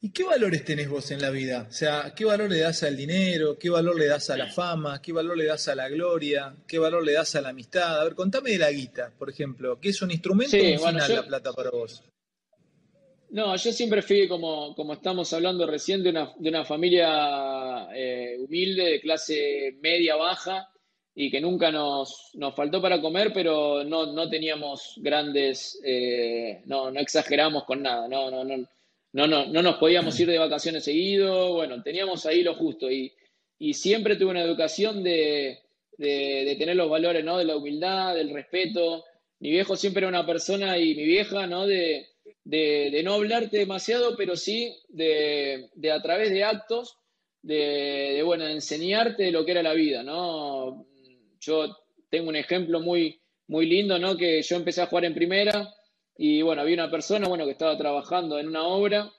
¿Y 0.03 0.13
qué 0.13 0.25
valores 0.25 0.65
tenés 0.65 0.89
vos 0.89 1.11
en 1.11 1.21
la 1.21 1.29
vida? 1.29 1.67
O 1.69 1.73
sea, 1.73 2.15
¿qué 2.17 2.25
valor 2.25 2.51
le 2.51 2.61
das 2.61 2.83
al 2.85 2.97
dinero? 2.97 3.59
¿Qué 3.59 3.69
valor 3.69 3.99
le 3.99 4.07
das 4.07 4.31
a 4.31 4.37
la 4.39 4.47
fama? 4.47 5.03
¿Qué 5.03 5.13
valor 5.13 5.37
le 5.37 5.45
das 5.45 5.69
a 5.69 5.75
la 5.75 5.91
gloria? 5.91 6.57
¿Qué 6.67 6.79
valor 6.79 7.05
le 7.05 7.13
das 7.13 7.35
a 7.37 7.43
la 7.43 7.51
amistad? 7.51 8.01
A 8.01 8.05
ver, 8.05 8.15
contame 8.15 8.53
de 8.53 8.59
la 8.59 8.71
guita, 8.71 9.13
por 9.19 9.29
ejemplo. 9.29 9.79
¿Qué 9.79 9.91
es 9.91 10.01
un 10.01 10.11
instrumento 10.11 10.57
o 10.57 10.61
un 10.61 10.79
final 10.79 11.15
la 11.15 11.27
plata 11.27 11.53
para 11.53 11.71
vos? 11.71 12.03
No, 13.29 13.55
yo 13.55 13.73
siempre 13.73 14.01
fui, 14.01 14.27
como, 14.27 14.75
como 14.75 14.95
estamos 14.95 15.31
hablando 15.35 15.67
recién, 15.67 16.03
de 16.03 16.09
una, 16.09 16.33
de 16.35 16.49
una 16.49 16.65
familia 16.65 17.89
eh, 17.95 18.39
humilde, 18.41 18.85
de 18.85 19.01
clase 19.03 19.77
media-baja, 19.83 20.71
y 21.15 21.31
que 21.31 21.43
nunca 21.43 21.71
nos, 21.71 22.31
nos 22.35 22.57
faltó 22.57 22.81
para 22.81 23.03
comer, 23.03 23.33
pero 23.35 23.85
no, 23.85 24.07
no 24.13 24.31
teníamos 24.31 24.95
grandes, 24.97 25.79
eh, 25.85 26.63
no, 26.65 26.91
no 26.91 27.01
exageramos 27.01 27.65
con 27.65 27.83
nada, 27.83 28.09
no, 28.09 28.31
no, 28.31 28.45
no 28.45 28.67
no, 29.13 29.27
no, 29.27 29.47
no 29.47 29.63
nos 29.63 29.77
podíamos 29.77 30.19
ir 30.21 30.29
de 30.29 30.39
vacaciones 30.39 30.85
seguido, 30.85 31.55
bueno, 31.55 31.83
teníamos 31.83 32.27
ahí 32.27 32.43
lo 32.43 32.55
justo 32.55 32.91
y, 32.91 33.13
siempre 33.75 34.17
tuve 34.17 34.31
una 34.31 34.43
educación 34.43 35.03
de, 35.03 35.59
tener 35.99 36.77
los 36.77 36.89
valores, 36.89 37.23
¿no? 37.23 37.37
De 37.37 37.45
la 37.45 37.57
humildad, 37.57 38.15
del 38.15 38.33
respeto. 38.33 39.05
Mi 39.39 39.51
viejo 39.51 39.77
siempre 39.77 40.01
era 40.01 40.09
una 40.09 40.25
persona 40.25 40.79
y 40.79 40.95
mi 40.95 41.05
vieja, 41.05 41.47
¿no? 41.47 41.67
De, 41.67 42.07
no 43.05 43.15
hablarte 43.15 43.59
demasiado, 43.59 44.17
pero 44.17 44.35
sí 44.35 44.75
de, 44.89 45.69
a 45.93 46.01
través 46.01 46.31
de 46.31 46.45
actos 46.45 46.97
de, 47.43 48.23
bueno, 48.25 48.47
de 48.47 48.53
enseñarte 48.53 49.31
lo 49.31 49.45
que 49.45 49.51
era 49.51 49.63
la 49.63 49.75
vida, 49.75 50.03
¿no? 50.03 50.87
Yo 51.39 51.77
tengo 52.09 52.31
un 52.31 52.37
ejemplo 52.37 52.81
muy, 52.81 53.21
muy 53.47 53.67
lindo, 53.67 53.99
¿no? 53.99 54.17
Que 54.17 54.41
yo 54.41 54.57
empecé 54.57 54.81
a 54.81 54.87
jugar 54.87 55.05
en 55.05 55.15
primera 55.15 55.69
y, 56.23 56.43
bueno, 56.43 56.61
había 56.61 56.75
una 56.75 56.91
persona, 56.91 57.29
bueno, 57.29 57.47
que 57.47 57.53
estaba 57.53 57.79
trabajando 57.79 58.39
en 58.39 58.47
una 58.47 58.65
obra 58.65 59.11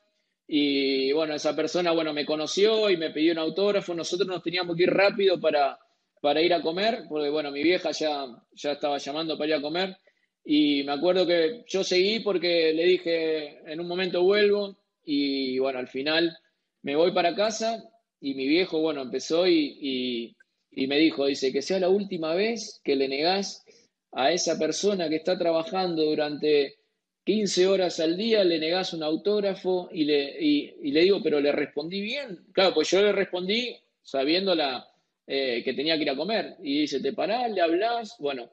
y, 0.48 1.12
bueno, 1.13 1.34
esa 1.34 1.55
persona, 1.55 1.89
bueno, 1.93 2.13
me 2.13 2.27
conoció 2.27 2.91
y 2.91 2.98
me 2.98 3.10
pidió 3.10 3.31
un 3.31 3.39
autógrafo. 3.39 3.96
Nosotros 3.96 4.27
nos 4.27 4.43
teníamos 4.43 4.77
que 4.77 4.84
ir 4.84 4.91
rápido 4.91 5.41
para, 5.41 5.79
para 6.22 6.43
ir 6.43 6.53
a 6.53 6.62
comer, 6.62 7.05
porque, 7.10 7.29
bueno, 7.29 7.50
mi 7.50 7.63
vieja 7.63 7.89
ya, 7.89 8.27
ya 8.51 8.74
estaba 8.74 9.00
llamando 9.00 9.36
para 9.36 9.48
ir 9.48 9.55
a 9.55 9.62
comer. 9.62 9.98
Y 10.46 10.84
me 10.84 10.91
acuerdo 10.91 11.25
que 11.25 11.63
yo 11.67 11.84
seguí 11.84 12.20
porque 12.20 12.72
le 12.72 12.84
dije, 12.84 13.60
en 13.65 13.79
un 13.79 13.88
momento 13.88 14.22
vuelvo 14.22 14.77
y, 15.03 15.58
bueno, 15.58 15.79
al 15.79 15.88
final 15.88 16.38
me 16.84 16.96
voy 16.96 17.13
para 17.13 17.34
casa 17.34 17.84
y 18.20 18.36
mi 18.36 18.48
viejo, 18.48 18.79
bueno, 18.79 19.01
empezó 19.01 19.48
y, 19.48 20.36
me 20.70 21.00
dijo, 21.00 21.25
dice, 21.25 21.51
que 21.51 21.63
sea 21.63 21.79
la 21.79 21.89
última 21.89 22.36
vez 22.36 22.79
que 22.84 22.96
le 22.96 23.08
negás 23.08 23.65
a 24.12 24.31
esa 24.31 24.60
persona 24.60 25.10
que 25.10 25.15
está 25.15 25.36
trabajando 25.36 26.05
durante 26.05 26.75
15 27.23 27.67
horas 27.67 27.99
al 27.99 28.17
día, 28.17 28.43
le 28.43 28.59
negás 28.59 28.93
un 28.93 29.03
autógrafo 29.03 29.89
y 29.91 30.05
le, 30.05 30.41
y, 30.41 30.91
le 30.91 31.01
digo, 31.01 31.21
pero 31.21 31.39
le 31.39 31.51
respondí 31.51 32.01
bien. 32.01 32.45
Claro, 32.51 32.73
pues 32.73 32.89
yo 32.89 33.01
le 33.01 33.11
respondí 33.11 33.75
sabiendo 34.01 34.55
la, 34.55 34.87
eh, 35.27 35.61
que 35.63 35.73
tenía 35.73 35.95
que 35.97 36.03
ir 36.03 36.09
a 36.09 36.15
comer. 36.15 36.55
Y 36.63 36.81
dice, 36.81 36.99
te 36.99 37.13
parás, 37.13 37.51
le 37.51 37.61
hablas. 37.61 38.15
Bueno, 38.17 38.51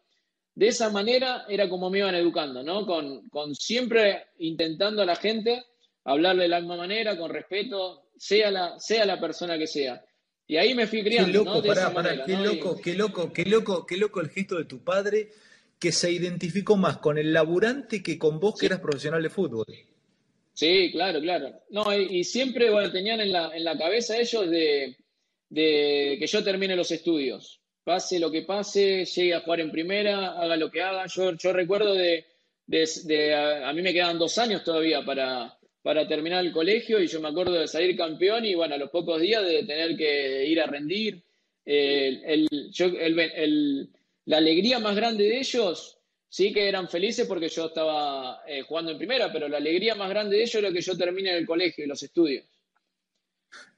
de 0.54 0.68
esa 0.68 0.90
manera 0.90 1.46
era 1.48 1.68
como 1.68 1.88
me 1.88 1.98
iban 1.98 2.14
educando, 2.14 2.62
¿no? 2.62 2.84
Con, 2.84 3.28
con 3.30 3.54
siempre 3.54 4.26
intentando 4.38 5.02
a 5.02 5.06
la 5.06 5.16
gente 5.16 5.64
hablarle 6.04 6.42
de 6.42 6.48
la 6.48 6.60
misma 6.60 6.76
manera, 6.76 7.16
con 7.16 7.30
respeto, 7.30 8.10
sea 8.16 8.50
la, 8.50 8.78
sea 8.78 9.06
la 9.06 9.18
persona 9.18 9.56
que 9.56 9.66
sea. 9.66 10.04
Y 10.46 10.56
ahí 10.56 10.74
me 10.74 10.86
fui 10.86 11.02
criando. 11.02 11.44
Qué 11.44 11.44
loco, 11.44 11.62
qué 11.62 12.36
loco, 12.36 12.80
qué 12.80 12.94
loco, 12.94 13.32
qué 13.32 13.44
loco, 13.44 13.86
qué 13.86 13.96
loco 13.96 14.20
el 14.20 14.30
gesto 14.30 14.56
de 14.56 14.64
tu 14.64 14.82
padre 14.82 15.30
que 15.78 15.92
se 15.92 16.10
identificó 16.10 16.76
más 16.76 16.98
con 16.98 17.18
el 17.18 17.32
laburante 17.32 18.02
que 18.02 18.18
con 18.18 18.40
vos 18.40 18.58
que 18.58 18.66
eras 18.66 18.80
profesional 18.80 19.22
de 19.22 19.30
fútbol. 19.30 19.66
Sí, 20.52 20.90
claro, 20.90 21.20
claro. 21.20 21.52
No, 21.70 21.96
y, 21.96 22.24
siempre 22.24 22.70
bueno, 22.70 22.90
tenían 22.90 23.20
en 23.20 23.32
la, 23.32 23.56
en 23.56 23.62
la 23.62 23.78
cabeza 23.78 24.18
ellos 24.18 24.50
de, 24.50 24.96
de, 25.48 26.16
que 26.18 26.26
yo 26.26 26.42
termine 26.42 26.74
los 26.74 26.90
estudios. 26.90 27.60
Pase 27.84 28.18
lo 28.18 28.30
que 28.30 28.42
pase, 28.42 29.04
llegue 29.04 29.34
a 29.34 29.40
jugar 29.40 29.60
en 29.60 29.70
primera, 29.70 30.32
haga 30.32 30.56
lo 30.56 30.70
que 30.70 30.82
haga. 30.82 31.06
Yo, 31.06 31.36
yo 31.36 31.52
recuerdo 31.52 31.94
de, 31.94 32.26
de, 32.66 33.34
a 33.34 33.72
mí 33.72 33.82
me 33.82 33.92
quedan 33.92 34.18
dos 34.18 34.36
años 34.38 34.64
todavía 34.64 35.04
para, 35.04 35.56
para 35.80 36.08
terminar 36.08 36.44
el 36.44 36.52
colegio 36.52 37.00
y 37.00 37.06
yo 37.06 37.20
me 37.20 37.28
acuerdo 37.28 37.52
de 37.52 37.68
salir 37.68 37.96
campeón 37.96 38.44
y 38.44 38.54
bueno, 38.54 38.74
a 38.74 38.78
los 38.78 38.90
pocos 38.90 39.20
días 39.20 39.46
de 39.46 39.62
tener 39.62 39.96
que 39.96 40.44
ir 40.44 40.60
a 40.60 40.66
rendir. 40.66 41.22
La 44.28 44.36
alegría 44.36 44.78
más 44.78 44.94
grande 44.94 45.24
de 45.24 45.38
ellos, 45.38 45.98
sí 46.28 46.52
que 46.52 46.68
eran 46.68 46.86
felices 46.86 47.26
porque 47.26 47.48
yo 47.48 47.68
estaba 47.68 48.42
eh, 48.46 48.60
jugando 48.60 48.92
en 48.92 48.98
primera, 48.98 49.32
pero 49.32 49.48
la 49.48 49.56
alegría 49.56 49.94
más 49.94 50.10
grande 50.10 50.36
de 50.36 50.42
ellos 50.42 50.54
era 50.56 50.70
que 50.70 50.82
yo 50.82 50.96
termine 50.98 51.36
el 51.36 51.46
colegio 51.46 51.84
y 51.84 51.88
los 51.88 52.02
estudios. 52.02 52.44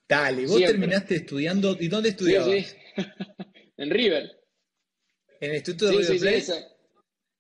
Dale, 0.09 0.47
vos 0.47 0.59
terminaste 0.59 1.15
estudiando, 1.17 1.77
¿y 1.79 1.87
dónde 1.87 2.09
estudiabas? 2.09 2.49
Sí, 2.49 2.67
en 3.77 3.91
River. 3.91 4.41
¿En 5.41 5.51
el 5.51 5.57
Instituto 5.57 5.87
de 5.87 5.99
River 5.99 6.19
Plate? 6.19 6.65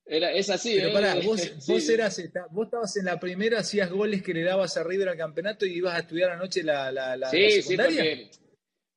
Era, 0.07 0.33
es 0.33 0.49
así. 0.49 0.76
Pero 0.76 0.93
pará, 0.93 1.14
vos, 1.25 1.67
vos, 1.67 1.88
eras, 1.88 2.23
vos 2.52 2.67
estabas 2.67 2.97
en 2.97 3.07
la 3.07 3.19
primera, 3.19 3.59
hacías 3.59 3.90
goles 3.90 4.23
que 4.23 4.33
le 4.33 4.45
dabas 4.45 4.76
a 4.76 4.85
River 4.85 5.09
al 5.09 5.17
campeonato 5.17 5.67
y 5.67 5.79
ibas 5.79 5.97
a 5.97 6.00
estudiar 6.00 6.31
anoche 6.31 6.62
la, 6.62 6.93
la, 6.93 7.17
la, 7.17 7.29
sí, 7.29 7.61
secundaria. 7.61 8.05
Sí, 8.05 8.31
porque, 8.31 8.50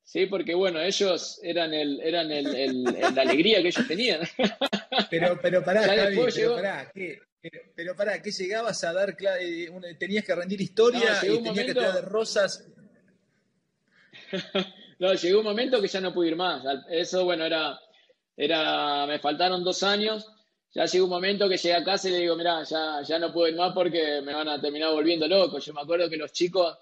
sí, 0.03 0.25
porque 0.27 0.53
bueno, 0.53 0.79
ellos 0.81 1.39
eran, 1.43 1.73
el, 1.73 1.99
eran 2.01 2.31
el, 2.31 2.55
el, 2.55 2.83
la 2.83 3.21
alegría 3.21 3.61
que 3.61 3.69
ellos 3.69 3.87
tenían. 3.87 4.21
Pero, 5.09 5.39
pero 5.41 5.63
pará, 5.63 5.83
Javi, 5.83 6.19
pero 6.35 6.55
pará, 6.55 6.91
¿qué? 6.93 7.19
Pero, 7.75 7.95
pará, 7.95 8.21
¿qué 8.21 8.31
llegabas 8.31 8.83
a 8.83 8.93
dar? 8.93 9.15
Eh, 9.39 9.67
tenías 9.99 10.23
que 10.23 10.35
rendir 10.35 10.61
historia 10.61 11.19
y 11.23 11.41
tenías 11.41 11.65
que 11.65 11.73
traer 11.73 11.93
de 11.95 12.01
rosas. 12.01 12.63
no, 14.99 15.13
llegó 15.15 15.39
un 15.39 15.45
momento 15.45 15.81
que 15.81 15.87
ya 15.87 15.99
no 15.99 16.13
pude 16.13 16.29
ir 16.29 16.35
más. 16.35 16.63
Eso, 16.89 17.25
bueno, 17.25 17.43
era, 17.43 17.79
era, 18.37 19.07
me 19.07 19.17
faltaron 19.17 19.63
dos 19.63 19.81
años 19.81 20.27
ya 20.73 20.85
llegó 20.85 21.05
un 21.05 21.11
momento 21.11 21.47
que 21.47 21.57
llegué 21.57 21.75
a 21.75 21.83
casa 21.83 22.09
y 22.09 22.13
le 22.13 22.17
digo, 22.19 22.35
mira, 22.35 22.63
ya, 22.63 23.01
ya 23.03 23.19
no 23.19 23.31
puedo 23.31 23.47
ir 23.47 23.55
más 23.55 23.73
porque 23.73 24.21
me 24.21 24.33
van 24.33 24.49
a 24.49 24.59
terminar 24.59 24.91
volviendo 24.91 25.27
loco. 25.27 25.59
Yo 25.59 25.71
me 25.71 25.81
acuerdo 25.81 26.09
que 26.09 26.17
los 26.17 26.31
chicos 26.31 26.75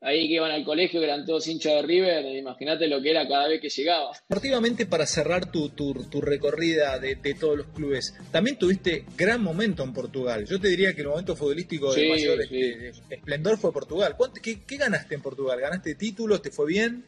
ahí 0.00 0.28
que 0.28 0.34
iban 0.34 0.50
al 0.50 0.64
colegio, 0.64 1.00
que 1.00 1.06
eran 1.06 1.24
todos 1.24 1.46
hinchas 1.46 1.74
de 1.74 1.82
River, 1.82 2.36
imagínate 2.36 2.86
lo 2.86 3.00
que 3.02 3.10
era 3.10 3.26
cada 3.26 3.48
vez 3.48 3.60
que 3.60 3.68
llegaba. 3.68 4.12
Deportivamente, 4.28 4.86
para 4.86 5.06
cerrar 5.06 5.50
tu, 5.50 5.70
tu, 5.70 6.20
recorrida 6.20 6.98
de, 6.98 7.16
de, 7.16 7.34
todos 7.34 7.58
los 7.58 7.66
clubes, 7.68 8.14
también 8.30 8.58
tuviste 8.58 9.04
gran 9.16 9.42
momento 9.42 9.82
en 9.82 9.92
Portugal. 9.92 10.44
Yo 10.46 10.60
te 10.60 10.68
diría 10.68 10.94
que 10.94 11.02
el 11.02 11.08
momento 11.08 11.36
futbolístico 11.36 11.94
de 11.94 12.08
mayor 12.08 12.40
este, 12.40 12.92
esplendor 13.10 13.58
fue 13.58 13.72
Portugal. 13.72 14.16
¿Qué, 14.42 14.62
¿Qué 14.64 14.76
ganaste 14.76 15.14
en 15.14 15.22
Portugal? 15.22 15.60
¿Ganaste 15.60 15.94
títulos? 15.94 16.42
¿Te 16.42 16.50
fue 16.50 16.66
bien? 16.66 17.04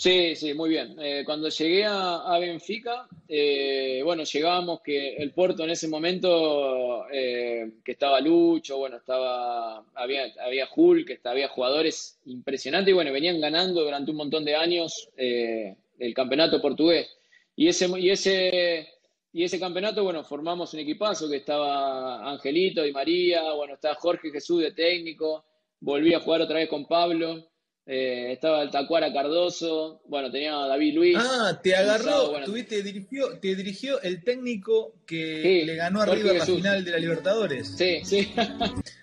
Sí, 0.00 0.34
sí, 0.34 0.54
muy 0.54 0.70
bien. 0.70 0.96
Eh, 0.98 1.24
cuando 1.26 1.50
llegué 1.50 1.84
a, 1.84 2.38
Benfica, 2.40 3.06
eh, 3.28 4.00
bueno, 4.02 4.24
llegábamos 4.24 4.80
que 4.80 5.16
el 5.16 5.30
puerto 5.32 5.62
en 5.64 5.68
ese 5.68 5.88
momento, 5.88 7.06
eh, 7.12 7.70
que 7.84 7.92
estaba 7.92 8.18
Lucho, 8.18 8.78
bueno, 8.78 8.96
estaba, 8.96 9.84
había, 9.94 10.32
había 10.42 10.66
Hulk, 10.74 11.20
había 11.24 11.48
jugadores 11.48 12.18
impresionantes 12.24 12.92
y 12.92 12.94
bueno, 12.94 13.12
venían 13.12 13.42
ganando 13.42 13.84
durante 13.84 14.10
un 14.10 14.16
montón 14.16 14.42
de 14.42 14.56
años 14.56 15.10
el 15.18 16.14
campeonato 16.14 16.62
portugués. 16.62 17.14
Y 17.54 17.68
ese, 17.68 17.86
y 17.98 18.08
ese, 18.08 18.88
y 19.34 19.44
ese 19.44 19.60
campeonato, 19.60 20.02
bueno, 20.02 20.24
formamos 20.24 20.72
un 20.72 20.80
equipazo 20.80 21.28
que 21.28 21.36
estaba 21.36 22.26
Angelito 22.30 22.86
y 22.86 22.92
María, 22.92 23.52
bueno, 23.52 23.74
estaba 23.74 23.96
Jorge 23.96 24.30
Jesús 24.30 24.62
de 24.62 24.72
técnico, 24.72 25.44
volví 25.78 26.14
a 26.14 26.20
jugar 26.20 26.40
otra 26.40 26.56
vez 26.56 26.70
con 26.70 26.86
Pablo. 26.86 27.50
Eh, 27.86 28.32
estaba 28.32 28.62
el 28.62 28.70
Tacuara 28.70 29.12
Cardoso, 29.12 30.02
bueno, 30.06 30.30
tenía 30.30 30.62
a 30.62 30.68
David 30.68 30.94
Luis. 30.94 31.16
Ah, 31.18 31.58
te 31.62 31.74
agarró, 31.74 32.40
tuviste, 32.44 32.82
dirigió, 32.82 33.38
te 33.40 33.56
dirigió 33.56 34.00
el 34.02 34.22
técnico 34.22 34.94
que 35.06 35.64
le 35.64 35.74
ganó 35.74 36.02
a 36.02 36.06
River 36.06 36.36
la 36.36 36.46
final 36.46 36.84
de 36.84 36.90
la 36.90 36.98
Libertadores. 36.98 37.74
Sí, 37.76 38.00
sí. 38.04 38.30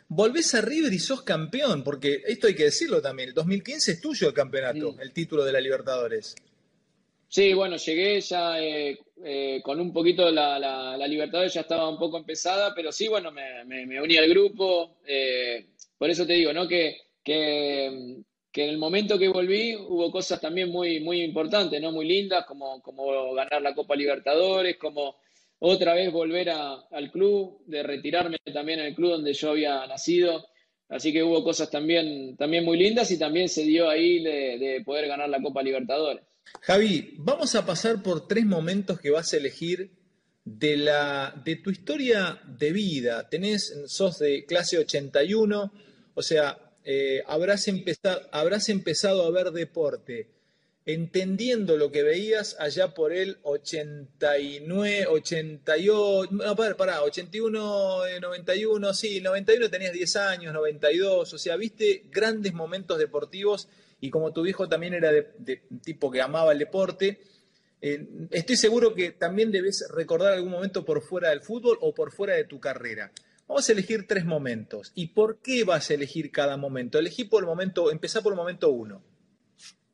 Volvés 0.07 0.53
a 0.55 0.61
River 0.61 0.93
y 0.93 0.99
sos 0.99 1.23
campeón, 1.23 1.83
porque 1.83 2.21
esto 2.27 2.47
hay 2.47 2.55
que 2.55 2.65
decirlo 2.65 3.01
también, 3.01 3.29
el 3.29 3.35
2015 3.35 3.91
es 3.91 4.01
tuyo 4.01 4.29
el 4.29 4.33
campeonato, 4.33 4.95
el 5.01 5.11
título 5.11 5.43
de 5.43 5.51
la 5.51 5.59
Libertadores. 5.59 6.35
Sí, 7.27 7.53
bueno, 7.53 7.75
llegué 7.75 8.21
ya 8.21 8.61
eh, 8.61 8.97
eh, 9.21 9.59
con 9.65 9.81
un 9.81 9.91
poquito 9.91 10.31
la, 10.31 10.57
la, 10.57 11.07
Libertadores, 11.07 11.53
ya 11.53 11.61
estaba 11.61 11.89
un 11.89 11.99
poco 11.99 12.17
empezada, 12.17 12.73
pero 12.73 12.93
sí, 12.93 13.09
bueno, 13.09 13.33
me, 13.33 13.65
me, 13.65 14.01
uní 14.01 14.15
al 14.15 14.29
grupo, 14.29 14.95
por 15.97 16.09
eso 16.09 16.25
te 16.25 16.33
digo, 16.33 16.53
¿no? 16.53 16.69
Que, 16.69 16.95
que 17.21 18.23
que 18.57 18.63
en 18.63 18.71
el 18.71 18.79
momento 18.79 19.19
que 19.19 19.27
volví 19.27 19.75
hubo 19.75 20.09
cosas 20.09 20.41
también 20.41 20.69
muy, 20.69 20.99
muy 20.99 21.21
importantes, 21.21 21.79
¿no? 21.79 21.91
Muy 21.91 22.07
lindas, 22.07 22.43
como, 22.47 22.81
como 22.81 23.31
ganar 23.35 23.61
la 23.61 23.75
Copa 23.75 23.95
Libertadores, 23.95 24.77
como 24.77 25.17
otra 25.59 25.93
vez 25.93 26.11
volver 26.11 26.49
al 26.49 27.11
club, 27.11 27.61
de 27.67 27.83
retirarme 27.83 28.37
también 28.51 28.79
el 28.79 28.95
club 28.95 29.11
donde 29.11 29.33
yo 29.33 29.51
había 29.51 29.85
nacido. 29.85 30.47
Así 30.89 31.13
que 31.13 31.21
hubo 31.21 31.43
cosas 31.43 31.69
también, 31.69 32.35
también 32.35 32.65
muy 32.65 32.79
lindas 32.79 33.11
y 33.11 33.19
también 33.19 33.47
se 33.47 33.61
dio 33.61 33.87
ahí 33.87 34.23
de, 34.23 34.57
de 34.57 34.81
poder 34.83 35.07
ganar 35.07 35.29
la 35.29 35.39
Copa 35.39 35.61
Libertadores. 35.61 36.23
Javi, 36.61 37.13
vamos 37.19 37.53
a 37.53 37.63
pasar 37.63 38.01
por 38.01 38.27
tres 38.27 38.47
momentos 38.47 38.99
que 38.99 39.11
vas 39.11 39.31
a 39.35 39.37
elegir 39.37 39.91
de, 40.43 40.77
la, 40.77 41.39
de 41.45 41.57
tu 41.57 41.69
historia 41.69 42.41
de 42.43 42.71
vida. 42.71 43.29
Tenés, 43.29 43.71
sos 43.85 44.17
de 44.17 44.47
clase 44.47 44.79
81, 44.79 45.71
o 46.15 46.21
sea, 46.23 46.66
eh, 46.89 47.21
habrás, 47.27 47.67
empezado, 47.67 48.21
habrás 48.31 48.69
empezado 48.69 49.25
a 49.25 49.29
ver 49.29 49.51
deporte 49.51 50.29
entendiendo 50.85 51.75
lo 51.75 51.91
que 51.91 52.01
veías 52.01 52.55
allá 52.61 52.93
por 52.93 53.11
el 53.11 53.39
89, 53.43 55.07
88, 55.07 56.29
no, 56.31 56.55
para, 56.55 56.77
para, 56.77 57.03
81, 57.03 58.19
91, 58.21 58.93
sí, 58.93 59.19
91 59.19 59.69
tenías 59.69 59.91
10 59.91 60.15
años, 60.15 60.53
92, 60.53 61.33
o 61.33 61.37
sea, 61.37 61.57
viste 61.57 62.03
grandes 62.09 62.53
momentos 62.53 62.97
deportivos 62.97 63.67
y 63.99 64.09
como 64.09 64.31
tu 64.31 64.43
viejo 64.43 64.69
también 64.69 64.93
era 64.93 65.11
de, 65.11 65.63
tipo 65.83 66.09
que 66.09 66.21
amaba 66.21 66.53
el 66.53 66.59
deporte, 66.59 67.19
eh, 67.81 68.07
estoy 68.31 68.55
seguro 68.55 68.95
que 68.95 69.11
también 69.11 69.51
debes 69.51 69.85
recordar 69.89 70.31
algún 70.31 70.51
momento 70.51 70.85
por 70.85 71.01
fuera 71.01 71.31
del 71.31 71.41
fútbol 71.41 71.77
o 71.81 71.93
por 71.93 72.13
fuera 72.13 72.35
de 72.35 72.45
tu 72.45 72.61
carrera. 72.61 73.11
Vamos 73.47 73.69
a 73.69 73.71
elegir 73.71 74.05
tres 74.07 74.25
momentos. 74.25 74.91
¿Y 74.93 75.07
por 75.07 75.41
qué 75.41 75.63
vas 75.63 75.89
a 75.89 75.93
elegir 75.93 76.31
cada 76.31 76.57
momento? 76.57 76.99
Elegí 76.99 77.23
por 77.23 77.43
el 77.43 77.47
momento, 77.47 77.91
empezá 77.91 78.21
por 78.21 78.33
el 78.33 78.37
momento 78.37 78.69
uno. 78.69 79.01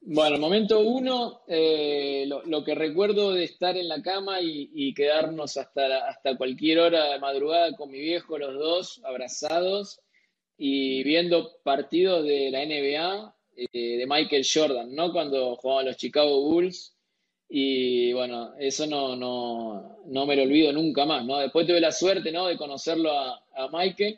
Bueno, 0.06 0.36
el 0.36 0.42
momento 0.42 0.82
uno, 0.82 1.44
eh, 1.48 2.26
lo, 2.28 2.64
que 2.66 2.76
recuerdo 2.76 3.32
de 3.32 3.46
estar 3.46 3.78
en 3.78 3.88
la 3.88 4.02
cama 4.02 4.42
y, 4.42 4.94
quedarnos 4.94 5.56
hasta, 5.56 6.10
hasta 6.10 6.36
cualquier 6.36 6.80
hora 6.80 7.14
de 7.14 7.20
madrugada 7.20 7.74
con 7.78 7.90
mi 7.90 8.00
viejo, 8.00 8.38
los 8.38 8.56
dos, 8.56 9.02
abrazados 9.06 10.02
y 10.58 11.04
viendo 11.04 11.58
partidos 11.64 12.26
de 12.26 12.52
la 12.52 12.66
NBA 12.66 13.36
eh, 13.56 13.98
de 13.98 14.06
Michael 14.06 14.46
Jordan, 14.52 14.94
¿no? 14.94 15.14
Cuando 15.14 15.56
jugaban 15.56 15.86
los 15.86 15.98
Chicago 15.98 16.42
Bulls. 16.42 16.98
Y 17.56 18.12
bueno, 18.14 18.56
eso 18.58 18.88
no, 18.88 19.16
no, 19.16 20.00
no 20.08 20.26
me 20.26 20.36
lo 20.36 20.42
olvido 20.42 20.74
nunca 20.74 21.06
más, 21.06 21.24
¿no? 21.24 21.38
Después 21.38 21.68
tuve 21.68 21.80
la 21.80 21.92
suerte, 21.92 22.32
¿no? 22.32 22.48
De 22.48 22.58
conocerlo 22.58 23.12
a, 23.12 23.46
a 23.56 23.70
Michael 23.72 24.18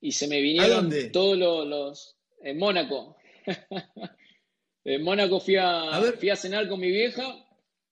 y 0.00 0.12
se 0.12 0.28
me 0.28 0.40
vinieron 0.40 0.88
todos 1.12 1.36
los, 1.66 2.16
En 2.40 2.56
Mónaco. 2.56 3.16
en 4.84 5.02
Mónaco 5.02 5.40
fui 5.40 5.56
a, 5.56 5.90
fui 6.20 6.30
a 6.30 6.36
cenar 6.36 6.68
con 6.68 6.78
mi 6.78 6.92
vieja, 6.92 7.24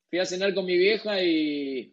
fui 0.09 0.21
a 0.21 0.25
cenar 0.25 0.55
con 0.55 0.65
mi 0.65 0.79
vieja 0.79 1.21
y, 1.21 1.93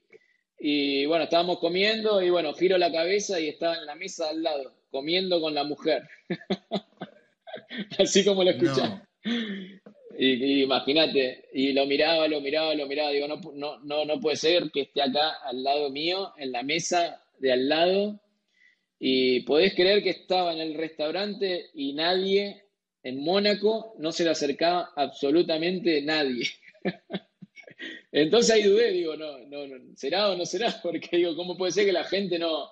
y 0.60 1.08
bueno, 1.08 1.24
estábamos 1.24 1.58
comiendo 1.58 2.22
y 2.22 2.30
bueno, 2.30 2.54
giro 2.54 2.78
la 2.78 2.92
cabeza 2.92 3.40
y 3.40 3.50
estaba 3.50 3.76
en 3.76 3.88
la 3.88 3.96
mesa 3.96 4.30
al 4.30 4.44
lado, 4.44 4.72
comiendo 4.92 5.42
con 5.42 5.56
la 5.56 5.64
mujer. 5.64 6.08
Así 7.98 8.24
como 8.24 8.44
lo 8.44 8.52
escuché. 8.52 8.84
Y, 10.18 10.64
imagínate, 10.64 11.46
y 11.54 11.74
lo 11.74 11.86
miraba, 11.86 12.28
lo 12.28 12.40
miraba, 12.42 12.74
lo 12.76 12.88
miraba, 12.88 13.12
digo, 13.12 13.28
no, 13.28 13.42
no, 13.54 13.80
no, 13.80 14.06
no 14.06 14.20
puede 14.20 14.36
ser 14.36 14.70
que 14.72 14.82
esté 14.82 15.02
acá 15.02 15.38
al 15.44 15.64
lado 15.64 15.90
mío, 15.90 16.34
en 16.38 16.52
la 16.52 16.64
mesa 16.64 17.22
de 17.40 17.52
al 17.52 17.68
lado, 17.68 18.20
y 19.00 19.42
podés 19.42 19.74
creer 19.74 20.04
que 20.04 20.12
estaba 20.12 20.54
en 20.54 20.60
el 20.62 20.76
restaurante 20.76 21.66
y 21.74 21.94
nadie 21.94 22.64
en 23.04 23.22
Mónaco 23.24 23.96
no 24.00 24.12
se 24.12 24.24
le 24.24 24.30
acercaba 24.30 24.92
absolutamente 24.96 26.02
nadie. 26.02 26.48
Entonces 28.12 28.52
ahí 28.56 28.64
dudé, 28.64 28.92
digo, 28.92 29.16
no, 29.18 29.40
no, 29.40 29.68
no, 29.68 29.96
¿será 29.96 30.30
o 30.30 30.38
no 30.38 30.46
será? 30.46 30.80
Porque 30.84 31.18
digo, 31.18 31.36
¿cómo 31.36 31.58
puede 31.58 31.72
ser 31.72 31.86
que 31.86 31.92
la 31.92 32.04
gente 32.04 32.40
no... 32.40 32.70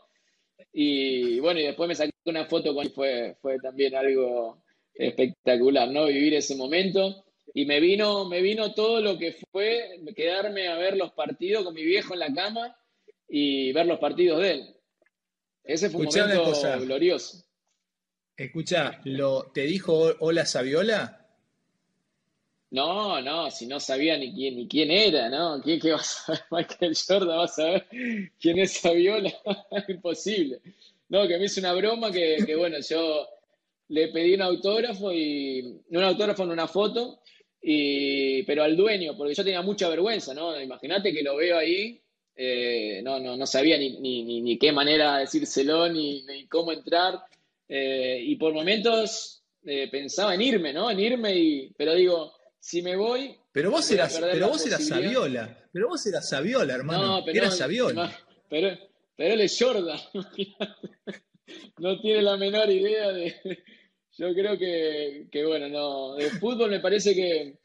Y 0.73 1.39
bueno, 1.39 1.59
y 1.59 1.63
después 1.63 1.87
me 1.87 1.95
saqué 1.95 2.11
una 2.25 2.45
foto 2.45 2.73
con 2.73 2.89
fue, 2.91 3.35
fue 3.41 3.57
también 3.59 3.95
algo 3.95 4.63
espectacular, 4.93 5.89
¿no? 5.89 6.05
Vivir 6.05 6.35
ese 6.35 6.55
momento. 6.55 7.25
Y 7.53 7.65
me 7.65 7.79
vino, 7.79 8.25
me 8.25 8.41
vino 8.41 8.73
todo 8.73 9.01
lo 9.01 9.17
que 9.17 9.33
fue 9.51 9.99
quedarme 10.15 10.67
a 10.67 10.77
ver 10.77 10.95
los 10.95 11.11
partidos 11.11 11.63
con 11.63 11.73
mi 11.73 11.83
viejo 11.83 12.13
en 12.13 12.19
la 12.19 12.33
cama 12.33 12.77
y 13.27 13.71
ver 13.73 13.85
los 13.85 13.99
partidos 13.99 14.41
de 14.41 14.51
él. 14.51 14.75
Ese 15.63 15.89
fue 15.89 16.01
un 16.01 16.07
momento 16.07 16.79
glorioso. 16.79 17.43
Escucha, 18.37 18.99
¿lo, 19.03 19.51
¿te 19.53 19.61
dijo 19.61 20.15
hola 20.19 20.45
Saviola? 20.45 21.21
No, 22.71 23.21
no, 23.21 23.51
si 23.51 23.67
no 23.67 23.81
sabía 23.81 24.17
ni 24.17 24.33
quién, 24.33 24.55
ni 24.55 24.67
quién 24.67 24.91
era, 24.91 25.29
¿no? 25.29 25.61
¿Quién 25.61 25.79
qué 25.79 25.91
va 25.91 25.97
a 25.97 26.03
saber? 26.03 26.41
Michael 26.51 26.97
Jordan 27.05 27.37
va 27.37 27.43
a 27.43 27.47
saber 27.49 27.87
quién 28.39 28.59
es 28.59 28.71
Saviola. 28.71 29.31
Imposible. 29.89 30.61
No, 31.09 31.27
que 31.27 31.37
me 31.37 31.45
hizo 31.45 31.59
una 31.59 31.73
broma 31.73 32.11
que, 32.11 32.37
que, 32.45 32.55
bueno, 32.55 32.77
yo 32.79 33.27
le 33.89 34.07
pedí 34.07 34.35
un 34.35 34.41
autógrafo 34.41 35.11
y. 35.11 35.81
No 35.89 35.99
un 35.99 36.05
autógrafo, 36.05 36.43
en 36.43 36.51
una 36.51 36.67
foto, 36.67 37.21
y, 37.61 38.43
pero 38.43 38.63
al 38.63 38.75
dueño, 38.75 39.15
porque 39.15 39.33
yo 39.33 39.43
tenía 39.43 39.61
mucha 39.61 39.89
vergüenza, 39.89 40.33
¿no? 40.33 40.59
Imagínate 40.59 41.13
que 41.13 41.23
lo 41.23 41.35
veo 41.35 41.57
ahí 41.57 42.01
eh, 42.35 43.01
no, 43.03 43.19
no, 43.19 43.35
no 43.35 43.45
sabía 43.45 43.77
ni, 43.77 43.99
ni, 43.99 44.41
ni, 44.41 44.57
qué 44.57 44.71
manera 44.71 45.17
decírselo, 45.17 45.89
ni, 45.89 46.23
ni 46.23 46.47
cómo 46.47 46.71
entrar. 46.71 47.19
Eh, 47.67 48.19
y 48.19 48.35
por 48.35 48.53
momentos 48.53 49.43
eh, 49.63 49.89
pensaba 49.91 50.33
en 50.33 50.41
irme, 50.41 50.73
¿no? 50.73 50.89
En 50.89 50.99
irme, 50.99 51.35
y, 51.35 51.73
pero 51.77 51.93
digo, 51.93 52.33
si 52.59 52.81
me 52.81 52.95
voy. 52.95 53.37
Pero 53.51 53.71
vos 53.71 53.89
eras, 53.91 54.17
pero 54.19 54.49
vos 54.49 54.65
eras 54.65 54.87
Saviola. 54.87 55.57
Pero 55.71 55.89
vos 55.89 56.05
eras 56.05 56.27
Saviola, 56.27 56.73
hermano. 56.73 57.19
No, 57.19 57.25
pero, 57.25 57.51
Saviola. 57.51 58.11
pero, 58.49 58.77
pero 59.15 59.33
él 59.33 59.41
es 59.41 59.57
Jordan. 59.59 59.99
no 61.77 61.99
tiene 61.99 62.21
la 62.21 62.37
menor 62.37 62.69
idea 62.69 63.11
de. 63.11 63.35
Yo 64.17 64.33
creo 64.33 64.57
que, 64.57 65.27
que 65.31 65.45
bueno, 65.45 65.69
no. 65.69 66.15
De 66.15 66.29
fútbol 66.31 66.69
me 66.69 66.79
parece 66.79 67.15
que 67.15 67.57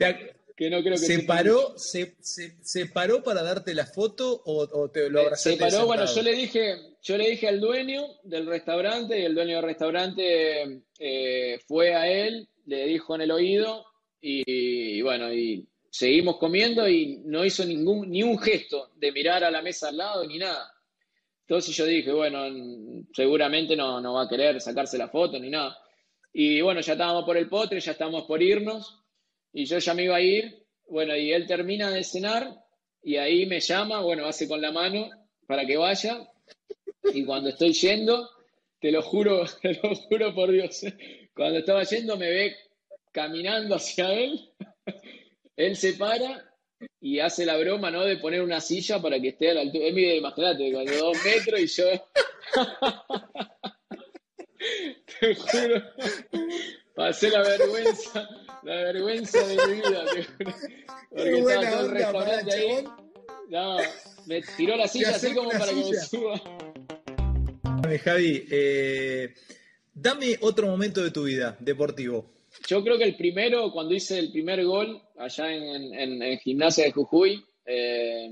que 0.56 0.70
no 0.70 0.80
creo 0.80 0.94
que 0.94 0.98
se 0.98 1.22
paró, 1.24 1.74
se, 1.76 2.16
se, 2.20 2.86
paró 2.86 3.22
para 3.22 3.42
darte 3.42 3.74
la 3.74 3.84
foto 3.84 4.42
o, 4.46 4.88
te 4.88 5.10
lo 5.10 5.20
abrazaste. 5.20 5.50
Se 5.50 5.56
paró, 5.58 5.84
bueno, 5.84 6.06
yo 6.06 6.22
le 6.22 6.32
dije, 6.32 6.76
yo 7.02 7.18
le 7.18 7.30
dije 7.30 7.46
al 7.46 7.60
dueño 7.60 8.06
del 8.24 8.46
restaurante 8.46 9.20
y 9.20 9.24
el 9.24 9.34
dueño 9.34 9.56
del 9.56 9.66
restaurante 9.66 10.82
eh, 10.98 11.58
fue 11.68 11.94
a 11.94 12.08
él, 12.08 12.48
le 12.64 12.86
dijo 12.86 13.14
en 13.14 13.20
el 13.20 13.32
oído 13.32 13.84
y, 14.18 15.02
bueno, 15.02 15.30
y 15.30 15.68
seguimos 15.90 16.38
comiendo 16.38 16.88
y 16.88 17.18
no 17.26 17.44
hizo 17.44 17.64
ningún, 17.66 18.10
ni 18.10 18.22
un 18.22 18.38
gesto 18.38 18.92
de 18.96 19.12
mirar 19.12 19.44
a 19.44 19.50
la 19.50 19.60
mesa 19.60 19.88
al 19.88 19.98
lado 19.98 20.26
ni 20.26 20.38
nada. 20.38 20.72
Entonces 21.42 21.76
yo 21.76 21.84
dije, 21.84 22.10
bueno, 22.12 22.40
seguramente 23.14 23.76
no, 23.76 24.00
no 24.00 24.14
va 24.14 24.22
a 24.22 24.28
querer 24.28 24.58
sacarse 24.62 24.96
la 24.96 25.08
foto 25.08 25.38
ni 25.38 25.50
nada. 25.50 25.76
Y 26.38 26.60
bueno, 26.60 26.82
ya 26.82 26.92
estábamos 26.92 27.24
por 27.24 27.38
el 27.38 27.48
potre, 27.48 27.80
ya 27.80 27.92
estábamos 27.92 28.24
por 28.24 28.42
irnos 28.42 29.02
y 29.54 29.64
yo 29.64 29.78
ya 29.78 29.94
me 29.94 30.04
iba 30.04 30.16
a 30.16 30.20
ir, 30.20 30.66
bueno, 30.86 31.16
y 31.16 31.32
él 31.32 31.46
termina 31.46 31.90
de 31.90 32.04
cenar 32.04 32.62
y 33.02 33.16
ahí 33.16 33.46
me 33.46 33.58
llama, 33.58 34.02
bueno, 34.02 34.26
hace 34.26 34.46
con 34.46 34.60
la 34.60 34.70
mano 34.70 35.08
para 35.46 35.64
que 35.64 35.78
vaya 35.78 36.28
y 37.14 37.24
cuando 37.24 37.48
estoy 37.48 37.72
yendo, 37.72 38.28
te 38.78 38.92
lo 38.92 39.00
juro, 39.00 39.46
te 39.62 39.80
lo 39.82 39.94
juro 39.94 40.34
por 40.34 40.52
Dios, 40.52 40.82
cuando 41.34 41.60
estaba 41.60 41.84
yendo 41.84 42.18
me 42.18 42.28
ve 42.28 42.54
caminando 43.12 43.76
hacia 43.76 44.12
él, 44.12 44.38
él 45.56 45.74
se 45.74 45.94
para 45.94 46.52
y 47.00 47.18
hace 47.18 47.46
la 47.46 47.56
broma, 47.56 47.90
¿no? 47.90 48.04
De 48.04 48.18
poner 48.18 48.42
una 48.42 48.60
silla 48.60 49.00
para 49.00 49.18
que 49.18 49.28
esté 49.28 49.52
a 49.52 49.54
la 49.54 49.62
altura. 49.62 49.86
Él 49.86 49.94
mide, 49.94 50.18
imagínate, 50.18 50.70
cuando 50.70 50.92
dos 50.98 51.16
metros 51.24 51.60
y 51.60 51.66
yo. 51.66 51.84
Te 55.20 55.34
juro. 55.34 55.82
Pasé 56.94 57.30
la 57.30 57.42
vergüenza 57.42 58.28
la 58.66 58.82
vergüenza 58.82 59.46
de 59.46 59.56
mi 59.66 59.74
vida. 59.76 60.04
Porque 61.10 61.38
estaba 61.38 61.70
todo 61.70 61.86
el 61.86 61.90
restaurante 61.90 62.54
ahí. 62.54 62.84
No, 63.48 63.76
me 64.26 64.42
tiró 64.56 64.76
la 64.76 64.88
silla 64.88 65.10
así 65.10 65.32
como 65.32 65.50
para 65.50 65.66
que 65.66 65.74
me 65.74 65.94
suba. 65.94 66.42
Javi, 68.02 68.44
eh, 68.50 69.34
dame 69.94 70.36
otro 70.40 70.66
momento 70.66 71.02
de 71.02 71.12
tu 71.12 71.24
vida 71.24 71.56
deportivo. 71.60 72.28
Yo 72.66 72.82
creo 72.82 72.98
que 72.98 73.04
el 73.04 73.16
primero, 73.16 73.70
cuando 73.70 73.94
hice 73.94 74.18
el 74.18 74.32
primer 74.32 74.64
gol 74.64 75.00
allá 75.16 75.52
en, 75.52 76.22
en, 76.22 76.38
Gimnasia 76.38 76.84
de 76.84 76.92
Jujuy, 76.92 77.44
eh, 77.64 78.30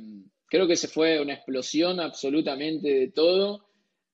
creo 0.49 0.66
que 0.66 0.77
se 0.77 0.88
fue 0.88 1.20
una 1.20 1.35
explosión 1.35 2.01
absolutamente 2.01 2.88
de 2.88 3.09
todo, 3.09 3.64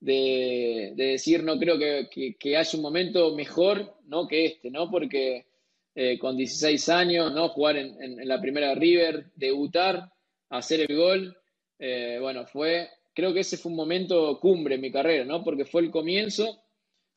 de, 0.00 0.92
decir, 0.96 1.44
no 1.44 1.58
creo 1.58 1.78
que, 1.78 2.36
que, 2.38 2.56
haya 2.56 2.76
un 2.76 2.82
momento 2.82 3.34
mejor 3.34 3.96
¿no? 4.06 4.26
que 4.26 4.46
este, 4.46 4.70
¿no? 4.70 4.90
Porque 4.90 5.46
eh, 5.94 6.18
con 6.18 6.36
16 6.36 6.88
años, 6.88 7.32
¿no? 7.34 7.48
Jugar 7.50 7.76
en, 7.76 8.26
la 8.26 8.40
primera 8.40 8.74
River, 8.74 9.26
debutar, 9.36 10.10
hacer 10.48 10.80
el 10.88 10.96
gol. 10.96 11.36
Eh, 11.78 12.18
bueno, 12.20 12.46
fue, 12.46 12.88
creo 13.14 13.34
que 13.34 13.40
ese 13.40 13.56
fue 13.56 13.70
un 13.70 13.76
momento 13.76 14.38
cumbre 14.40 14.76
en 14.76 14.80
mi 14.80 14.90
carrera, 14.90 15.24
¿no? 15.24 15.44
Porque 15.44 15.64
fue 15.64 15.82
el 15.82 15.90
comienzo 15.90 16.62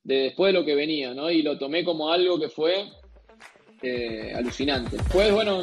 de 0.03 0.15
después 0.23 0.53
de 0.53 0.59
lo 0.59 0.65
que 0.65 0.75
venía, 0.75 1.13
¿no? 1.13 1.31
Y 1.31 1.41
lo 1.41 1.57
tomé 1.57 1.83
como 1.85 2.11
algo 2.11 2.39
que 2.39 2.49
fue 2.49 2.89
eh, 3.81 4.33
alucinante. 4.35 4.97
Después, 4.97 5.31
bueno, 5.31 5.59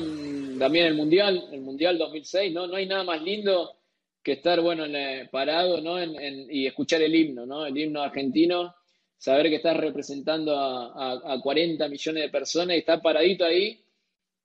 también 0.58 0.86
el 0.86 0.94
Mundial, 0.94 1.48
el 1.52 1.60
Mundial 1.60 1.98
2006, 1.98 2.52
¿no? 2.54 2.66
No 2.66 2.76
hay 2.76 2.86
nada 2.86 3.04
más 3.04 3.22
lindo 3.22 3.79
que 4.22 4.32
estar, 4.32 4.60
bueno, 4.60 4.84
parado, 5.30 5.80
¿no? 5.80 5.96
y 6.02 6.66
escuchar 6.66 7.02
el 7.02 7.14
himno, 7.14 7.46
¿no? 7.46 7.66
El 7.66 7.76
himno 7.76 8.02
argentino 8.02 8.74
saber 9.20 9.50
que 9.50 9.56
estás 9.56 9.76
representando 9.76 10.58
a, 10.58 11.38
40 11.42 11.88
millones 11.88 12.22
de 12.22 12.28
personas 12.30 12.74
y 12.74 12.80
estás 12.80 13.02
paradito 13.02 13.44
ahí 13.44 13.78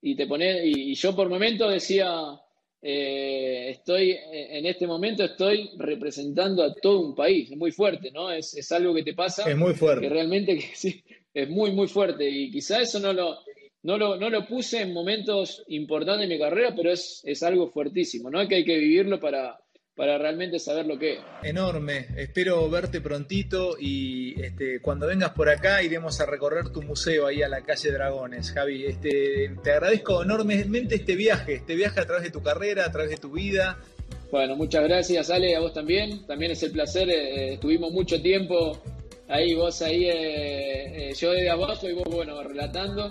y 0.01 0.15
te 0.15 0.27
pones, 0.27 0.63
y, 0.65 0.93
yo 0.95 1.15
por 1.15 1.29
momento 1.29 1.69
decía, 1.69 2.11
eh, 2.81 3.69
estoy, 3.69 4.17
en 4.31 4.65
este 4.65 4.85
momento 4.85 5.23
estoy 5.23 5.71
representando 5.77 6.61
a 6.61 6.73
todo 6.75 6.99
un 6.99 7.15
país, 7.15 7.49
es 7.51 7.57
muy 7.57 7.71
fuerte, 7.71 8.11
¿no? 8.11 8.29
Es, 8.29 8.69
algo 8.73 8.93
que 8.93 9.03
te 9.03 9.13
pasa. 9.13 9.49
Es 9.49 9.55
muy 9.55 9.73
fuerte. 9.73 10.01
Que 10.01 10.13
realmente 10.13 10.59
sí, 10.73 11.01
es 11.33 11.49
muy, 11.49 11.71
muy 11.71 11.87
fuerte 11.87 12.29
y 12.29 12.51
quizá 12.51 12.81
eso 12.81 12.99
no 12.99 13.13
lo, 13.13 13.39
no 13.83 13.97
lo, 13.97 14.17
no 14.17 14.29
lo 14.29 14.45
puse 14.45 14.81
en 14.81 14.91
momentos 14.91 15.63
importantes 15.69 16.27
de 16.27 16.35
mi 16.35 16.39
carrera, 16.39 16.75
pero 16.75 16.91
es, 16.91 17.21
es 17.23 17.41
algo 17.43 17.69
fuertísimo, 17.69 18.29
¿no? 18.29 18.45
Que 18.45 18.55
hay 18.55 18.65
que 18.65 18.77
vivirlo 18.77 19.21
para, 19.21 19.57
para 19.95 20.17
realmente 20.17 20.59
saber 20.59 20.85
lo 20.85 20.99
que 20.99 21.13
es. 21.13 21.19
Enorme, 21.43 22.07
espero 22.17 22.69
verte 22.69 22.99
prontito 22.99 23.77
y 23.79 24.39
este, 24.41 24.81
cuando 24.81 25.07
vengas 25.07 25.31
por 25.31 25.49
acá 25.49 25.81
iremos 25.83 26.19
a 26.19 26.25
recorrer 26.25 26.69
tu 26.69 26.81
museo 26.81 27.27
ahí 27.27 27.41
a 27.41 27.47
la 27.47 27.61
calle 27.61 27.91
Dragones, 27.91 28.51
Javi. 28.51 28.85
Este, 28.85 29.55
te 29.63 29.71
agradezco 29.71 30.23
enormemente 30.23 30.95
este 30.95 31.15
viaje, 31.15 31.55
este 31.55 31.75
viaje 31.75 32.01
a 32.01 32.05
través 32.05 32.23
de 32.23 32.31
tu 32.31 32.43
carrera, 32.43 32.85
a 32.85 32.91
través 32.91 33.11
de 33.11 33.17
tu 33.17 33.31
vida. 33.31 33.77
Bueno, 34.31 34.57
muchas 34.57 34.83
gracias 34.83 35.29
Ale, 35.29 35.55
a 35.55 35.61
vos 35.61 35.73
también, 35.73 36.25
también 36.25 36.51
es 36.51 36.61
el 36.63 36.71
placer, 36.71 37.09
eh, 37.09 37.53
estuvimos 37.53 37.91
mucho 37.91 38.21
tiempo 38.21 38.81
ahí, 39.29 39.53
vos 39.53 39.81
ahí, 39.81 40.05
eh, 40.09 41.09
eh, 41.09 41.13
yo 41.17 41.31
desde 41.31 41.49
abajo 41.49 41.87
y 41.87 41.93
vos, 41.93 42.07
bueno, 42.09 42.43
relatando. 42.43 43.09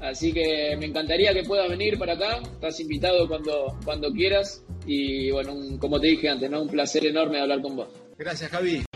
Así 0.00 0.32
que 0.32 0.76
me 0.78 0.86
encantaría 0.86 1.32
que 1.32 1.42
puedas 1.42 1.68
venir 1.68 1.98
para 1.98 2.12
acá, 2.12 2.38
estás 2.42 2.78
invitado 2.80 3.26
cuando, 3.26 3.76
cuando 3.84 4.12
quieras 4.12 4.62
y 4.88 5.30
bueno, 5.30 5.54
como 5.78 6.00
te 6.00 6.08
dije 6.08 6.30
antes, 6.30 6.50
¿no? 6.50 6.62
un 6.62 6.68
placer 6.68 7.06
enorme 7.06 7.40
hablar 7.40 7.60
con 7.60 7.76
vos. 7.76 7.88
Gracias, 8.16 8.50
Javi. 8.50 8.87